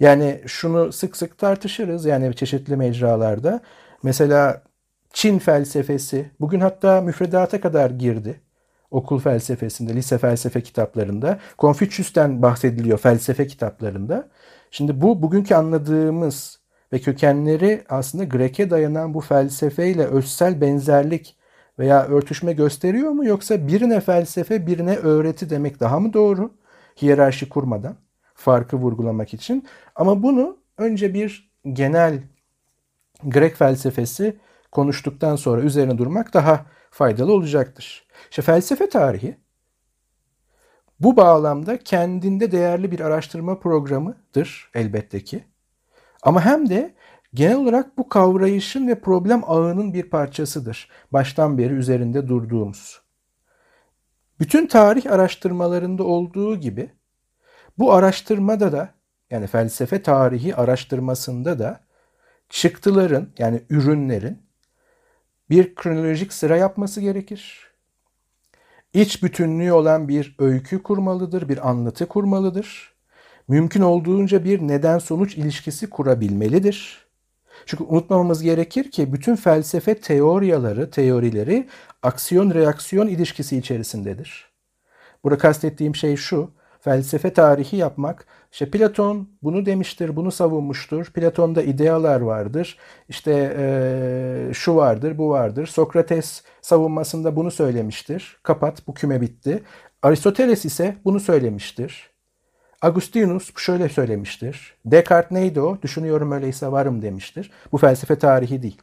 Yani 0.00 0.42
şunu 0.46 0.92
sık 0.92 1.16
sık 1.16 1.38
tartışırız 1.38 2.04
yani 2.04 2.36
çeşitli 2.36 2.76
mecralarda. 2.76 3.60
Mesela 4.02 4.62
Çin 5.14 5.38
felsefesi 5.38 6.30
bugün 6.40 6.60
hatta 6.60 7.00
müfredata 7.00 7.60
kadar 7.60 7.90
girdi. 7.90 8.40
Okul 8.90 9.18
felsefesinde, 9.18 9.94
lise 9.94 10.18
felsefe 10.18 10.60
kitaplarında. 10.60 11.38
Konfüçyüs'ten 11.58 12.42
bahsediliyor 12.42 12.98
felsefe 12.98 13.46
kitaplarında. 13.46 14.28
Şimdi 14.70 15.00
bu 15.00 15.22
bugünkü 15.22 15.54
anladığımız 15.54 16.60
ve 16.92 16.98
kökenleri 16.98 17.84
aslında 17.88 18.24
Grek'e 18.24 18.70
dayanan 18.70 19.14
bu 19.14 19.20
felsefeyle 19.20 20.04
özsel 20.04 20.60
benzerlik 20.60 21.36
veya 21.78 22.06
örtüşme 22.06 22.52
gösteriyor 22.52 23.10
mu 23.10 23.24
yoksa 23.24 23.68
birine 23.68 24.00
felsefe 24.00 24.66
birine 24.66 24.96
öğreti 24.96 25.50
demek 25.50 25.80
daha 25.80 26.00
mı 26.00 26.12
doğru? 26.12 26.54
Hiyerarşi 27.02 27.48
kurmadan 27.48 27.96
farkı 28.34 28.76
vurgulamak 28.76 29.34
için. 29.34 29.66
Ama 29.94 30.22
bunu 30.22 30.56
önce 30.78 31.14
bir 31.14 31.50
genel 31.72 32.22
Grek 33.24 33.56
felsefesi 33.56 34.36
konuştuktan 34.74 35.36
sonra 35.36 35.60
üzerine 35.62 35.98
durmak 35.98 36.34
daha 36.34 36.66
faydalı 36.90 37.32
olacaktır. 37.32 38.06
İşte 38.30 38.42
felsefe 38.42 38.88
tarihi 38.88 39.36
bu 41.00 41.16
bağlamda 41.16 41.78
kendinde 41.78 42.52
değerli 42.52 42.90
bir 42.90 43.00
araştırma 43.00 43.58
programıdır 43.58 44.70
elbette 44.74 45.24
ki. 45.24 45.44
Ama 46.22 46.44
hem 46.44 46.68
de 46.68 46.94
genel 47.34 47.56
olarak 47.56 47.98
bu 47.98 48.08
kavrayışın 48.08 48.88
ve 48.88 49.00
problem 49.00 49.42
ağının 49.46 49.94
bir 49.94 50.10
parçasıdır. 50.10 50.88
Baştan 51.12 51.58
beri 51.58 51.74
üzerinde 51.74 52.28
durduğumuz. 52.28 53.00
Bütün 54.40 54.66
tarih 54.66 55.12
araştırmalarında 55.12 56.04
olduğu 56.04 56.56
gibi 56.56 56.90
bu 57.78 57.92
araştırmada 57.92 58.72
da 58.72 58.88
yani 59.30 59.46
felsefe 59.46 60.02
tarihi 60.02 60.56
araştırmasında 60.56 61.58
da 61.58 61.80
çıktıların 62.48 63.28
yani 63.38 63.62
ürünlerin 63.70 64.43
bir 65.50 65.74
kronolojik 65.74 66.32
sıra 66.32 66.56
yapması 66.56 67.00
gerekir. 67.00 67.70
İç 68.94 69.22
bütünlüğü 69.22 69.72
olan 69.72 70.08
bir 70.08 70.34
öykü 70.38 70.82
kurmalıdır, 70.82 71.48
bir 71.48 71.68
anlatı 71.68 72.06
kurmalıdır. 72.06 72.94
Mümkün 73.48 73.82
olduğunca 73.82 74.44
bir 74.44 74.60
neden 74.60 74.98
sonuç 74.98 75.36
ilişkisi 75.36 75.90
kurabilmelidir. 75.90 77.06
Çünkü 77.66 77.84
unutmamamız 77.84 78.42
gerekir 78.42 78.90
ki 78.90 79.12
bütün 79.12 79.36
felsefe 79.36 79.94
teoriyaları, 79.94 80.90
teorileri 80.90 81.68
aksiyon 82.02 82.54
reaksiyon 82.54 83.06
ilişkisi 83.08 83.56
içerisindedir. 83.56 84.48
Burada 85.24 85.38
kastettiğim 85.38 85.96
şey 85.96 86.16
şu 86.16 86.50
felsefe 86.80 87.32
tarihi 87.32 87.76
yapmak. 87.76 88.26
İşte 88.54 88.70
Platon 88.70 89.28
bunu 89.42 89.66
demiştir, 89.66 90.16
bunu 90.16 90.32
savunmuştur. 90.32 91.06
Platon'da 91.06 91.62
idealar 91.62 92.20
vardır. 92.20 92.78
İşte 93.08 93.56
e, 93.58 94.54
şu 94.54 94.76
vardır, 94.76 95.18
bu 95.18 95.30
vardır. 95.30 95.66
Sokrates 95.66 96.42
savunmasında 96.60 97.36
bunu 97.36 97.50
söylemiştir. 97.50 98.38
Kapat, 98.42 98.86
bu 98.86 98.94
küme 98.94 99.20
bitti. 99.20 99.62
Aristoteles 100.02 100.64
ise 100.64 100.96
bunu 101.04 101.20
söylemiştir. 101.20 102.10
Agustinus 102.82 103.50
şöyle 103.56 103.88
söylemiştir. 103.88 104.76
Descartes 104.84 105.30
neydi 105.30 105.60
o? 105.60 105.82
Düşünüyorum 105.82 106.32
öyleyse 106.32 106.72
varım 106.72 107.02
demiştir. 107.02 107.50
Bu 107.72 107.78
felsefe 107.78 108.18
tarihi 108.18 108.62
değil. 108.62 108.82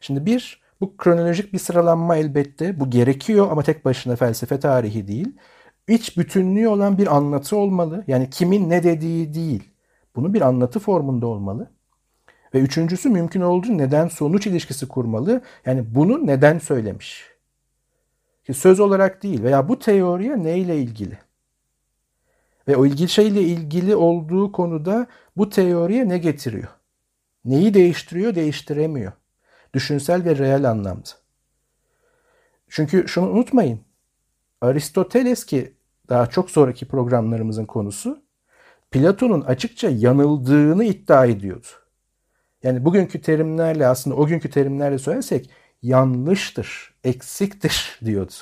Şimdi 0.00 0.26
bir, 0.26 0.62
bu 0.80 0.96
kronolojik 0.96 1.52
bir 1.52 1.58
sıralanma 1.58 2.16
elbette. 2.16 2.80
Bu 2.80 2.90
gerekiyor 2.90 3.48
ama 3.50 3.62
tek 3.62 3.84
başına 3.84 4.16
felsefe 4.16 4.60
tarihi 4.60 5.08
değil 5.08 5.36
iç 5.88 6.18
bütünlüğü 6.18 6.68
olan 6.68 6.98
bir 6.98 7.16
anlatı 7.16 7.56
olmalı. 7.56 8.04
Yani 8.06 8.30
kimin 8.30 8.70
ne 8.70 8.82
dediği 8.82 9.34
değil. 9.34 9.70
Bunu 10.16 10.34
bir 10.34 10.40
anlatı 10.40 10.78
formunda 10.78 11.26
olmalı. 11.26 11.70
Ve 12.54 12.60
üçüncüsü 12.60 13.08
mümkün 13.08 13.40
olduğu 13.40 13.78
neden 13.78 14.08
sonuç 14.08 14.46
ilişkisi 14.46 14.88
kurmalı. 14.88 15.42
Yani 15.66 15.94
bunu 15.94 16.26
neden 16.26 16.58
söylemiş. 16.58 17.34
Ki 18.46 18.54
söz 18.54 18.80
olarak 18.80 19.22
değil 19.22 19.42
veya 19.42 19.68
bu 19.68 19.78
teoriye 19.78 20.42
neyle 20.42 20.78
ilgili. 20.78 21.18
Ve 22.68 22.76
o 22.76 22.86
ilgili 22.86 23.08
şeyle 23.08 23.42
ilgili 23.42 23.96
olduğu 23.96 24.52
konuda 24.52 25.06
bu 25.36 25.48
teoriye 25.48 26.08
ne 26.08 26.18
getiriyor? 26.18 26.68
Neyi 27.44 27.74
değiştiriyor, 27.74 28.34
değiştiremiyor. 28.34 29.12
Düşünsel 29.74 30.24
ve 30.24 30.38
reel 30.38 30.70
anlamda. 30.70 31.08
Çünkü 32.68 33.08
şunu 33.08 33.30
unutmayın. 33.30 33.80
Aristoteles 34.60 35.46
ki 35.46 35.73
daha 36.08 36.26
çok 36.26 36.50
sonraki 36.50 36.88
programlarımızın 36.88 37.64
konusu 37.64 38.22
Platon'un 38.90 39.40
açıkça 39.40 39.90
yanıldığını 39.90 40.84
iddia 40.84 41.26
ediyordu. 41.26 41.66
Yani 42.62 42.84
bugünkü 42.84 43.20
terimlerle 43.20 43.86
aslında 43.86 44.16
o 44.16 44.26
günkü 44.26 44.50
terimlerle 44.50 44.98
söylersek 44.98 45.50
yanlıştır, 45.82 46.94
eksiktir 47.04 48.00
diyordu. 48.04 48.32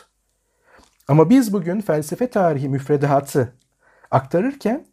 Ama 1.08 1.30
biz 1.30 1.52
bugün 1.52 1.80
felsefe 1.80 2.26
tarihi 2.26 2.68
müfredatı 2.68 3.52
aktarırken 4.10 4.86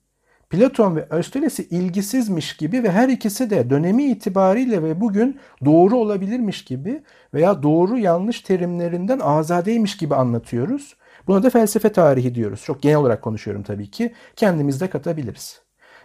Platon 0.49 0.95
ve 0.95 1.09
Aristoteles'i 1.09 1.63
ilgisizmiş 1.63 2.57
gibi 2.57 2.83
ve 2.83 2.91
her 2.91 3.09
ikisi 3.09 3.49
de 3.49 3.69
dönemi 3.69 4.03
itibariyle 4.03 4.83
ve 4.83 5.01
bugün 5.01 5.39
doğru 5.65 5.97
olabilirmiş 5.97 6.65
gibi 6.65 7.03
veya 7.33 7.63
doğru 7.63 7.97
yanlış 7.97 8.41
terimlerinden 8.41 9.19
azadeymiş 9.19 9.97
gibi 9.97 10.15
anlatıyoruz. 10.15 10.95
Buna 11.27 11.43
da 11.43 11.49
felsefe 11.49 11.91
tarihi 11.91 12.35
diyoruz. 12.35 12.63
Çok 12.63 12.81
genel 12.81 12.97
olarak 12.97 13.21
konuşuyorum 13.21 13.63
tabii 13.63 13.91
ki. 13.91 14.13
Kendimiz 14.35 14.81
de 14.81 14.89
katabiliriz. 14.89 15.61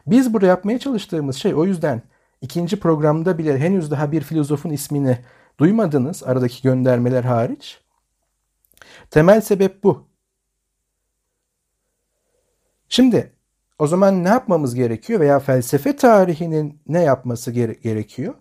Biz 0.07 0.35
burada 0.35 0.47
yapmaya 0.47 0.79
çalıştığımız 0.79 1.37
şey 1.37 1.55
o 1.55 1.65
yüzden 1.65 2.03
ikinci 2.41 2.81
programda 2.81 3.39
bile 3.39 3.59
henüz 3.59 3.91
daha 3.91 4.13
bir 4.13 4.21
filozofun 4.21 4.71
ismini 4.71 5.19
duymadınız 5.61 6.23
aradaki 6.23 6.63
göndermeler 6.63 7.25
hariç. 7.25 7.81
Temel 9.11 9.41
sebep 9.41 9.85
bu. 9.85 10.07
Şimdi 12.89 13.33
o 13.79 13.87
zaman 13.87 14.25
ne 14.25 14.29
yapmamız 14.29 14.75
gerekiyor 14.75 15.21
veya 15.21 15.39
felsefe 15.39 15.97
tarihinin 15.97 16.81
ne 16.89 17.03
yapması 17.03 17.51
gere- 17.51 17.73
gerekiyor? 17.83 18.35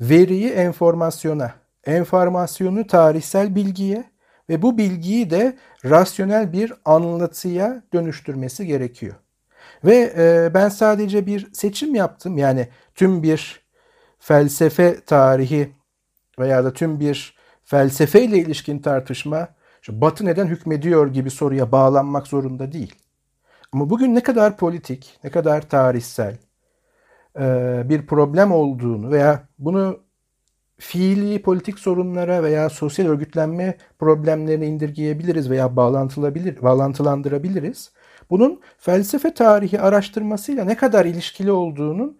Veriyi 0.00 0.48
enformasyona, 0.50 1.54
enformasyonu 1.84 2.86
tarihsel 2.86 3.54
bilgiye, 3.54 4.04
ve 4.50 4.62
bu 4.62 4.78
bilgiyi 4.78 5.30
de 5.30 5.56
rasyonel 5.84 6.52
bir 6.52 6.72
anlatıya 6.84 7.82
dönüştürmesi 7.92 8.66
gerekiyor. 8.66 9.14
Ve 9.84 10.14
e, 10.18 10.54
ben 10.54 10.68
sadece 10.68 11.26
bir 11.26 11.52
seçim 11.52 11.94
yaptım. 11.94 12.38
Yani 12.38 12.68
tüm 12.94 13.22
bir 13.22 13.60
felsefe 14.18 15.04
tarihi 15.04 15.72
veya 16.38 16.64
da 16.64 16.72
tüm 16.72 17.00
bir 17.00 17.36
felsefeyle 17.64 18.38
ilişkin 18.38 18.78
tartışma 18.78 19.48
şu 19.82 20.00
Batı 20.00 20.24
neden 20.24 20.46
hükmediyor 20.46 21.06
gibi 21.06 21.30
soruya 21.30 21.72
bağlanmak 21.72 22.26
zorunda 22.26 22.72
değil. 22.72 22.94
Ama 23.72 23.90
bugün 23.90 24.14
ne 24.14 24.22
kadar 24.22 24.56
politik, 24.56 25.18
ne 25.24 25.30
kadar 25.30 25.68
tarihsel 25.68 26.36
e, 27.40 27.82
bir 27.88 28.06
problem 28.06 28.52
olduğunu 28.52 29.10
veya 29.10 29.48
bunu 29.58 30.00
fiili 30.80 31.42
politik 31.42 31.78
sorunlara 31.78 32.42
veya 32.42 32.68
sosyal 32.68 33.06
örgütlenme 33.06 33.76
problemlerine 33.98 34.66
indirgeyebiliriz 34.66 35.50
veya 35.50 35.76
bağlantılabilir, 35.76 36.62
bağlantılandırabiliriz. 36.62 37.90
Bunun 38.30 38.60
felsefe 38.78 39.34
tarihi 39.34 39.80
araştırmasıyla 39.80 40.64
ne 40.64 40.76
kadar 40.76 41.04
ilişkili 41.04 41.52
olduğunun 41.52 42.18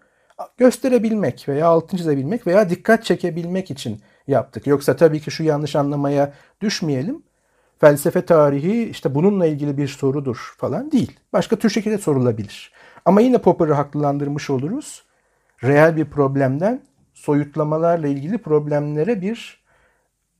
gösterebilmek 0.57 1.49
veya 1.49 1.67
altın 1.67 1.97
çizebilmek 1.97 2.47
veya 2.47 2.69
dikkat 2.69 3.03
çekebilmek 3.03 3.71
için 3.71 4.01
yaptık. 4.27 4.67
Yoksa 4.67 4.95
tabii 4.95 5.19
ki 5.19 5.31
şu 5.31 5.43
yanlış 5.43 5.75
anlamaya 5.75 6.33
düşmeyelim. 6.61 7.23
Felsefe 7.79 8.25
tarihi 8.25 8.83
işte 8.83 9.15
bununla 9.15 9.45
ilgili 9.45 9.77
bir 9.77 9.87
sorudur 9.87 10.53
falan 10.57 10.91
değil. 10.91 11.19
Başka 11.33 11.55
tür 11.55 11.69
şekilde 11.69 11.97
sorulabilir. 11.97 12.71
Ama 13.05 13.21
yine 13.21 13.37
Popper'ı 13.37 13.73
haklılandırmış 13.73 14.49
oluruz. 14.49 15.03
Reel 15.63 15.95
bir 15.95 16.05
problemden 16.05 16.81
soyutlamalarla 17.21 18.07
ilgili 18.07 18.37
problemlere 18.37 19.21
bir 19.21 19.61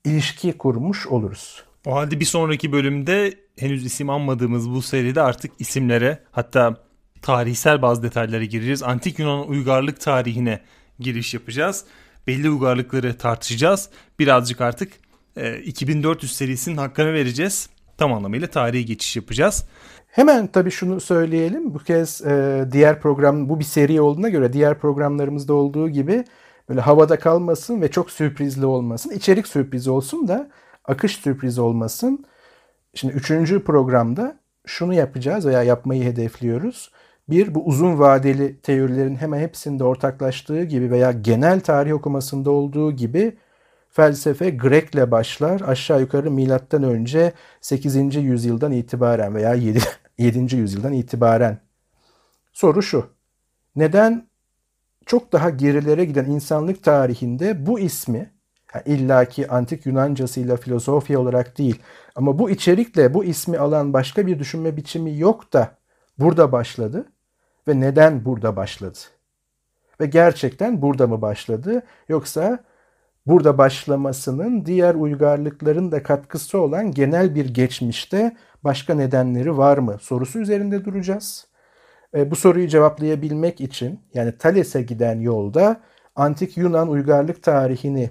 ilişki 0.04 0.52
kurmuş 0.52 1.06
oluruz. 1.06 1.64
O 1.86 1.94
halde 1.94 2.20
bir 2.20 2.24
sonraki 2.24 2.72
bölümde 2.72 3.34
henüz 3.58 3.86
isim 3.86 4.10
anmadığımız 4.10 4.70
bu 4.70 4.82
seride 4.82 5.22
artık 5.22 5.52
isimlere 5.58 6.18
hatta 6.30 6.76
tarihsel 7.22 7.82
bazı 7.82 8.02
detaylara 8.02 8.44
gireceğiz. 8.44 8.82
Antik 8.82 9.18
Yunan 9.18 9.48
uygarlık 9.48 10.00
tarihine 10.00 10.60
giriş 10.98 11.34
yapacağız. 11.34 11.84
Belli 12.26 12.50
uygarlıkları 12.50 13.18
tartışacağız. 13.18 13.88
Birazcık 14.18 14.60
artık 14.60 14.92
e, 15.36 15.58
2400 15.58 16.32
serisinin 16.32 16.76
hakkını 16.76 17.12
vereceğiz. 17.12 17.68
Tam 17.98 18.12
anlamıyla 18.12 18.46
tarihe 18.46 18.82
geçiş 18.82 19.16
yapacağız. 19.16 19.64
Hemen 20.06 20.46
tabii 20.46 20.70
şunu 20.70 21.00
söyleyelim. 21.00 21.74
Bu 21.74 21.78
kez 21.78 22.22
e, 22.22 22.64
diğer 22.72 23.00
program 23.00 23.48
bu 23.48 23.58
bir 23.58 23.64
seri 23.64 24.00
olduğuna 24.00 24.28
göre 24.28 24.52
diğer 24.52 24.78
programlarımızda 24.78 25.54
olduğu 25.54 25.88
gibi 25.88 26.24
böyle 26.68 26.80
havada 26.80 27.18
kalmasın 27.18 27.82
ve 27.82 27.90
çok 27.90 28.10
sürprizli 28.10 28.66
olmasın. 28.66 29.10
İçerik 29.10 29.46
sürprizi 29.46 29.90
olsun 29.90 30.28
da 30.28 30.50
akış 30.84 31.16
sürprizi 31.16 31.60
olmasın. 31.60 32.24
Şimdi 32.94 33.14
üçüncü 33.14 33.64
programda 33.64 34.38
şunu 34.66 34.94
yapacağız 34.94 35.46
veya 35.46 35.62
yapmayı 35.62 36.04
hedefliyoruz. 36.04 36.92
Bir, 37.28 37.54
bu 37.54 37.66
uzun 37.66 37.98
vadeli 37.98 38.60
teorilerin 38.60 39.16
hemen 39.16 39.40
hepsinde 39.40 39.84
ortaklaştığı 39.84 40.64
gibi 40.64 40.90
veya 40.90 41.12
genel 41.12 41.60
tarih 41.60 41.94
okumasında 41.94 42.50
olduğu 42.50 42.92
gibi 42.92 43.36
felsefe 43.90 44.50
Grek'le 44.50 45.10
başlar. 45.10 45.60
Aşağı 45.60 46.00
yukarı 46.00 46.30
milattan 46.30 46.82
önce 46.82 47.32
8. 47.60 48.16
yüzyıldan 48.16 48.72
itibaren 48.72 49.34
veya 49.34 49.54
7. 49.54 49.78
7. 50.18 50.56
yüzyıldan 50.56 50.92
itibaren. 50.92 51.58
Soru 52.52 52.82
şu. 52.82 53.06
Neden 53.76 54.26
çok 55.06 55.32
daha 55.32 55.50
gerilere 55.50 56.04
giden 56.04 56.24
insanlık 56.24 56.82
tarihinde 56.82 57.66
bu 57.66 57.80
ismi 57.80 58.30
yani 58.74 58.84
illaki 58.86 59.48
antik 59.48 59.86
Yunancasıyla 59.86 60.56
filozofya 60.56 61.20
olarak 61.20 61.58
değil 61.58 61.82
ama 62.14 62.38
bu 62.38 62.50
içerikle 62.50 63.14
bu 63.14 63.24
ismi 63.24 63.58
alan 63.58 63.92
başka 63.92 64.26
bir 64.26 64.38
düşünme 64.38 64.76
biçimi 64.76 65.18
yok 65.18 65.52
da 65.52 65.76
burada 66.18 66.52
başladı 66.52 67.12
ve 67.68 67.80
neden 67.80 68.24
burada 68.24 68.56
başladı? 68.56 68.98
Ve 70.00 70.06
gerçekten 70.06 70.82
burada 70.82 71.06
mı 71.06 71.22
başladı 71.22 71.82
yoksa 72.08 72.58
burada 73.26 73.58
başlamasının 73.58 74.66
diğer 74.66 74.94
uygarlıkların 74.94 75.92
da 75.92 76.02
katkısı 76.02 76.60
olan 76.60 76.92
genel 76.92 77.34
bir 77.34 77.54
geçmişte 77.54 78.36
başka 78.64 78.94
nedenleri 78.94 79.56
var 79.56 79.78
mı 79.78 79.96
sorusu 80.00 80.38
üzerinde 80.38 80.84
duracağız. 80.84 81.51
E, 82.14 82.30
bu 82.30 82.36
soruyu 82.36 82.68
cevaplayabilmek 82.68 83.60
için 83.60 84.00
yani 84.14 84.38
Thales'e 84.38 84.82
giden 84.82 85.20
yolda 85.20 85.80
antik 86.16 86.56
Yunan 86.56 86.88
uygarlık 86.88 87.42
tarihini 87.42 88.10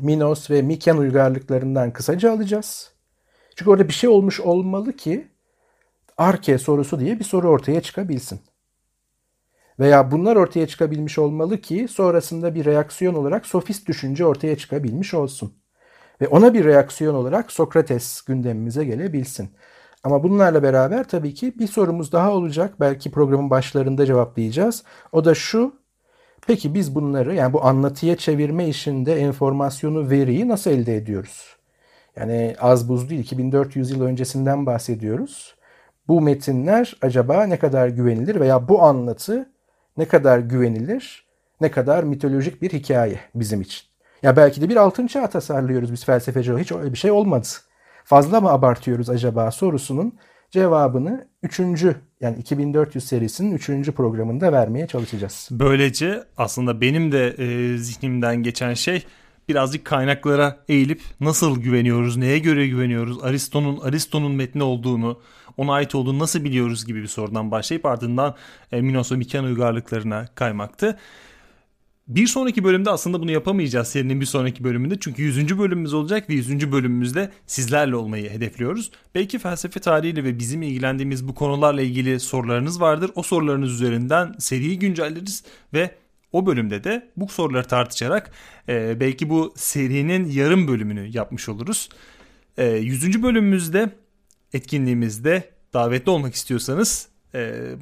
Minos 0.00 0.50
ve 0.50 0.62
Miken 0.62 0.96
uygarlıklarından 0.96 1.92
kısaca 1.92 2.32
alacağız. 2.32 2.92
Çünkü 3.56 3.70
orada 3.70 3.88
bir 3.88 3.92
şey 3.92 4.10
olmuş 4.10 4.40
olmalı 4.40 4.92
ki 4.96 5.28
Arke 6.18 6.58
sorusu 6.58 7.00
diye 7.00 7.18
bir 7.18 7.24
soru 7.24 7.48
ortaya 7.48 7.80
çıkabilsin. 7.80 8.40
Veya 9.80 10.10
bunlar 10.10 10.36
ortaya 10.36 10.66
çıkabilmiş 10.66 11.18
olmalı 11.18 11.60
ki 11.60 11.86
sonrasında 11.90 12.54
bir 12.54 12.64
reaksiyon 12.64 13.14
olarak 13.14 13.46
sofist 13.46 13.88
düşünce 13.88 14.26
ortaya 14.26 14.56
çıkabilmiş 14.56 15.14
olsun. 15.14 15.54
Ve 16.20 16.28
ona 16.28 16.54
bir 16.54 16.64
reaksiyon 16.64 17.14
olarak 17.14 17.52
Sokrates 17.52 18.22
gündemimize 18.22 18.84
gelebilsin. 18.84 19.50
Ama 20.06 20.22
bunlarla 20.22 20.62
beraber 20.62 21.08
tabii 21.08 21.34
ki 21.34 21.58
bir 21.58 21.66
sorumuz 21.66 22.12
daha 22.12 22.32
olacak. 22.32 22.74
Belki 22.80 23.10
programın 23.10 23.50
başlarında 23.50 24.06
cevaplayacağız. 24.06 24.84
O 25.12 25.24
da 25.24 25.34
şu. 25.34 25.74
Peki 26.46 26.74
biz 26.74 26.94
bunları 26.94 27.34
yani 27.34 27.52
bu 27.52 27.64
anlatıya 27.64 28.16
çevirme 28.16 28.68
işinde 28.68 29.20
enformasyonu, 29.20 30.10
veriyi 30.10 30.48
nasıl 30.48 30.70
elde 30.70 30.96
ediyoruz? 30.96 31.56
Yani 32.16 32.56
az 32.60 32.88
buz 32.88 33.10
değil 33.10 33.20
2400 33.20 33.90
yıl 33.90 34.02
öncesinden 34.02 34.66
bahsediyoruz. 34.66 35.54
Bu 36.08 36.20
metinler 36.20 36.96
acaba 37.02 37.46
ne 37.46 37.58
kadar 37.58 37.88
güvenilir 37.88 38.40
veya 38.40 38.68
bu 38.68 38.82
anlatı 38.82 39.50
ne 39.96 40.08
kadar 40.08 40.38
güvenilir, 40.38 41.26
ne 41.60 41.70
kadar 41.70 42.04
mitolojik 42.04 42.62
bir 42.62 42.70
hikaye 42.70 43.20
bizim 43.34 43.60
için? 43.60 43.80
Ya 44.22 44.36
belki 44.36 44.62
de 44.62 44.68
bir 44.68 44.76
altın 44.76 45.06
çağ 45.06 45.26
tasarlıyoruz 45.26 45.92
biz 45.92 46.04
felsefeci. 46.04 46.54
Hiç 46.56 46.72
öyle 46.72 46.92
bir 46.92 46.98
şey 46.98 47.10
olmadı. 47.10 47.46
Fazla 48.06 48.40
mı 48.40 48.50
abartıyoruz 48.50 49.10
acaba 49.10 49.50
sorusunun 49.50 50.12
cevabını 50.50 51.28
3. 51.42 51.60
yani 52.20 52.38
2400 52.38 53.04
serisinin 53.04 53.54
3. 53.54 53.90
programında 53.90 54.52
vermeye 54.52 54.86
çalışacağız. 54.86 55.48
Böylece 55.50 56.24
aslında 56.36 56.80
benim 56.80 57.12
de 57.12 57.28
e, 57.28 57.78
zihnimden 57.78 58.42
geçen 58.42 58.74
şey 58.74 59.04
birazcık 59.48 59.84
kaynaklara 59.84 60.56
eğilip 60.68 61.00
nasıl 61.20 61.60
güveniyoruz, 61.60 62.16
neye 62.16 62.38
göre 62.38 62.68
güveniyoruz, 62.68 63.24
Aristo'nun 63.24 63.80
Aristo'nun 63.80 64.32
metni 64.32 64.62
olduğunu, 64.62 65.20
ona 65.56 65.72
ait 65.72 65.94
olduğunu 65.94 66.18
nasıl 66.18 66.44
biliyoruz 66.44 66.86
gibi 66.86 67.02
bir 67.02 67.08
sorudan 67.08 67.50
başlayıp 67.50 67.86
ardından 67.86 68.34
e, 68.72 68.80
Minos 68.80 69.12
ve 69.12 69.16
Miken 69.16 69.44
uygarlıklarına 69.44 70.26
kaymaktı. 70.34 70.98
Bir 72.08 72.26
sonraki 72.26 72.64
bölümde 72.64 72.90
aslında 72.90 73.20
bunu 73.20 73.30
yapamayacağız 73.30 73.88
serinin 73.88 74.20
bir 74.20 74.26
sonraki 74.26 74.64
bölümünde. 74.64 74.96
Çünkü 75.00 75.22
100. 75.22 75.58
bölümümüz 75.58 75.94
olacak 75.94 76.30
ve 76.30 76.34
100. 76.34 76.72
bölümümüzde 76.72 77.30
sizlerle 77.46 77.96
olmayı 77.96 78.30
hedefliyoruz. 78.30 78.90
Belki 79.14 79.38
felsefe 79.38 79.80
tarihiyle 79.80 80.24
ve 80.24 80.38
bizim 80.38 80.62
ilgilendiğimiz 80.62 81.28
bu 81.28 81.34
konularla 81.34 81.82
ilgili 81.82 82.20
sorularınız 82.20 82.80
vardır. 82.80 83.10
O 83.14 83.22
sorularınız 83.22 83.72
üzerinden 83.72 84.34
seriyi 84.38 84.78
güncelleriz 84.78 85.44
ve 85.74 85.90
o 86.32 86.46
bölümde 86.46 86.84
de 86.84 87.10
bu 87.16 87.28
soruları 87.28 87.68
tartışarak 87.68 88.30
e, 88.68 89.00
belki 89.00 89.30
bu 89.30 89.52
serinin 89.56 90.30
yarım 90.30 90.68
bölümünü 90.68 91.06
yapmış 91.06 91.48
oluruz. 91.48 91.88
E, 92.58 92.66
100. 92.66 93.22
bölümümüzde 93.22 93.90
etkinliğimizde 94.52 95.50
davetli 95.74 96.10
olmak 96.10 96.34
istiyorsanız 96.34 97.08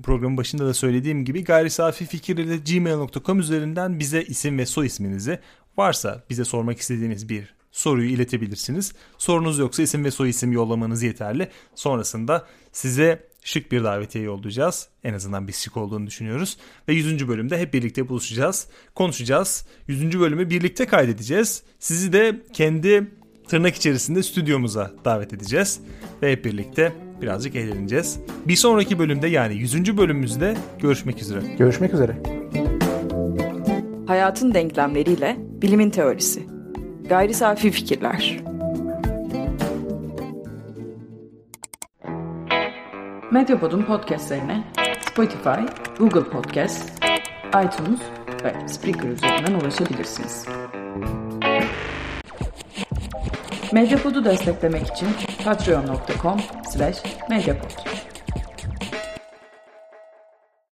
programın 0.03 0.37
başında 0.37 0.67
da 0.67 0.75
söylediğim 0.75 1.25
gibi 1.25 1.45
gayri 1.45 1.71
safi 1.71 2.07
fikir 2.07 2.37
ile 2.37 2.57
gmail.com 2.57 3.41
üzerinden 3.41 3.99
bize 3.99 4.23
isim 4.23 4.59
ve 4.59 4.67
soy 4.67 4.87
isminizi 4.87 5.39
varsa 5.77 6.25
bize 6.31 6.45
sormak 6.45 6.79
istediğiniz 6.79 7.29
bir 7.29 7.55
soruyu 7.73 8.11
iletebilirsiniz. 8.11 8.93
Sorunuz 9.19 9.59
yoksa 9.59 9.83
isim 9.83 10.05
ve 10.05 10.11
soy 10.11 10.29
isim 10.29 10.53
yollamanız 10.53 11.03
yeterli. 11.03 11.49
Sonrasında 11.75 12.47
size 12.73 13.29
şık 13.45 13.73
bir 13.73 13.85
davetiye 13.85 14.25
yollayacağız. 14.25 14.89
En 15.05 15.15
azından 15.15 15.49
biz 15.49 15.57
şık 15.57 15.77
olduğunu 15.77 16.07
düşünüyoruz. 16.07 16.57
Ve 16.89 16.95
100. 16.95 17.29
bölümde 17.29 17.59
hep 17.59 17.75
birlikte 17.75 18.09
buluşacağız. 18.09 18.67
Konuşacağız. 18.95 19.67
100. 19.89 20.21
bölümü 20.21 20.51
birlikte 20.51 20.87
kaydedeceğiz. 20.87 21.63
Sizi 21.79 22.13
de 22.13 22.43
kendi 22.53 23.11
tırnak 23.49 23.75
içerisinde 23.75 24.23
stüdyomuza 24.23 24.91
davet 25.05 25.33
edeceğiz. 25.33 25.81
Ve 26.23 26.33
hep 26.33 26.45
birlikte 26.45 26.93
birazcık 27.23 27.57
eğleneceğiz. 27.57 28.21
Bir 28.49 28.57
sonraki 28.57 28.99
bölümde 28.99 29.27
yani 29.27 29.55
100. 29.55 29.97
bölümümüzde 29.97 30.57
görüşmek 30.79 31.23
üzere. 31.23 31.41
Görüşmek 31.59 31.95
üzere. 31.95 32.17
Hayatın 34.07 34.55
denklemleriyle 34.55 35.37
bilimin 35.39 35.91
teorisi. 35.91 36.43
Gayri 37.09 37.35
safi 37.35 37.71
fikirler. 37.71 38.41
Medyapod'un 43.33 43.83
podcastlerine 43.83 44.65
Spotify, 45.11 45.61
Google 45.99 46.25
Podcast, 46.25 47.05
iTunes 47.49 48.01
ve 48.45 48.69
Spreaker 48.69 49.09
üzerinden 49.09 49.61
ulaşabilirsiniz. 49.61 50.47
Medyapod'u 53.75 54.25
desteklemek 54.25 54.87
için 54.87 55.09
patreon.com 55.45 56.41
slash 56.73 56.99
medyapod. 57.31 57.71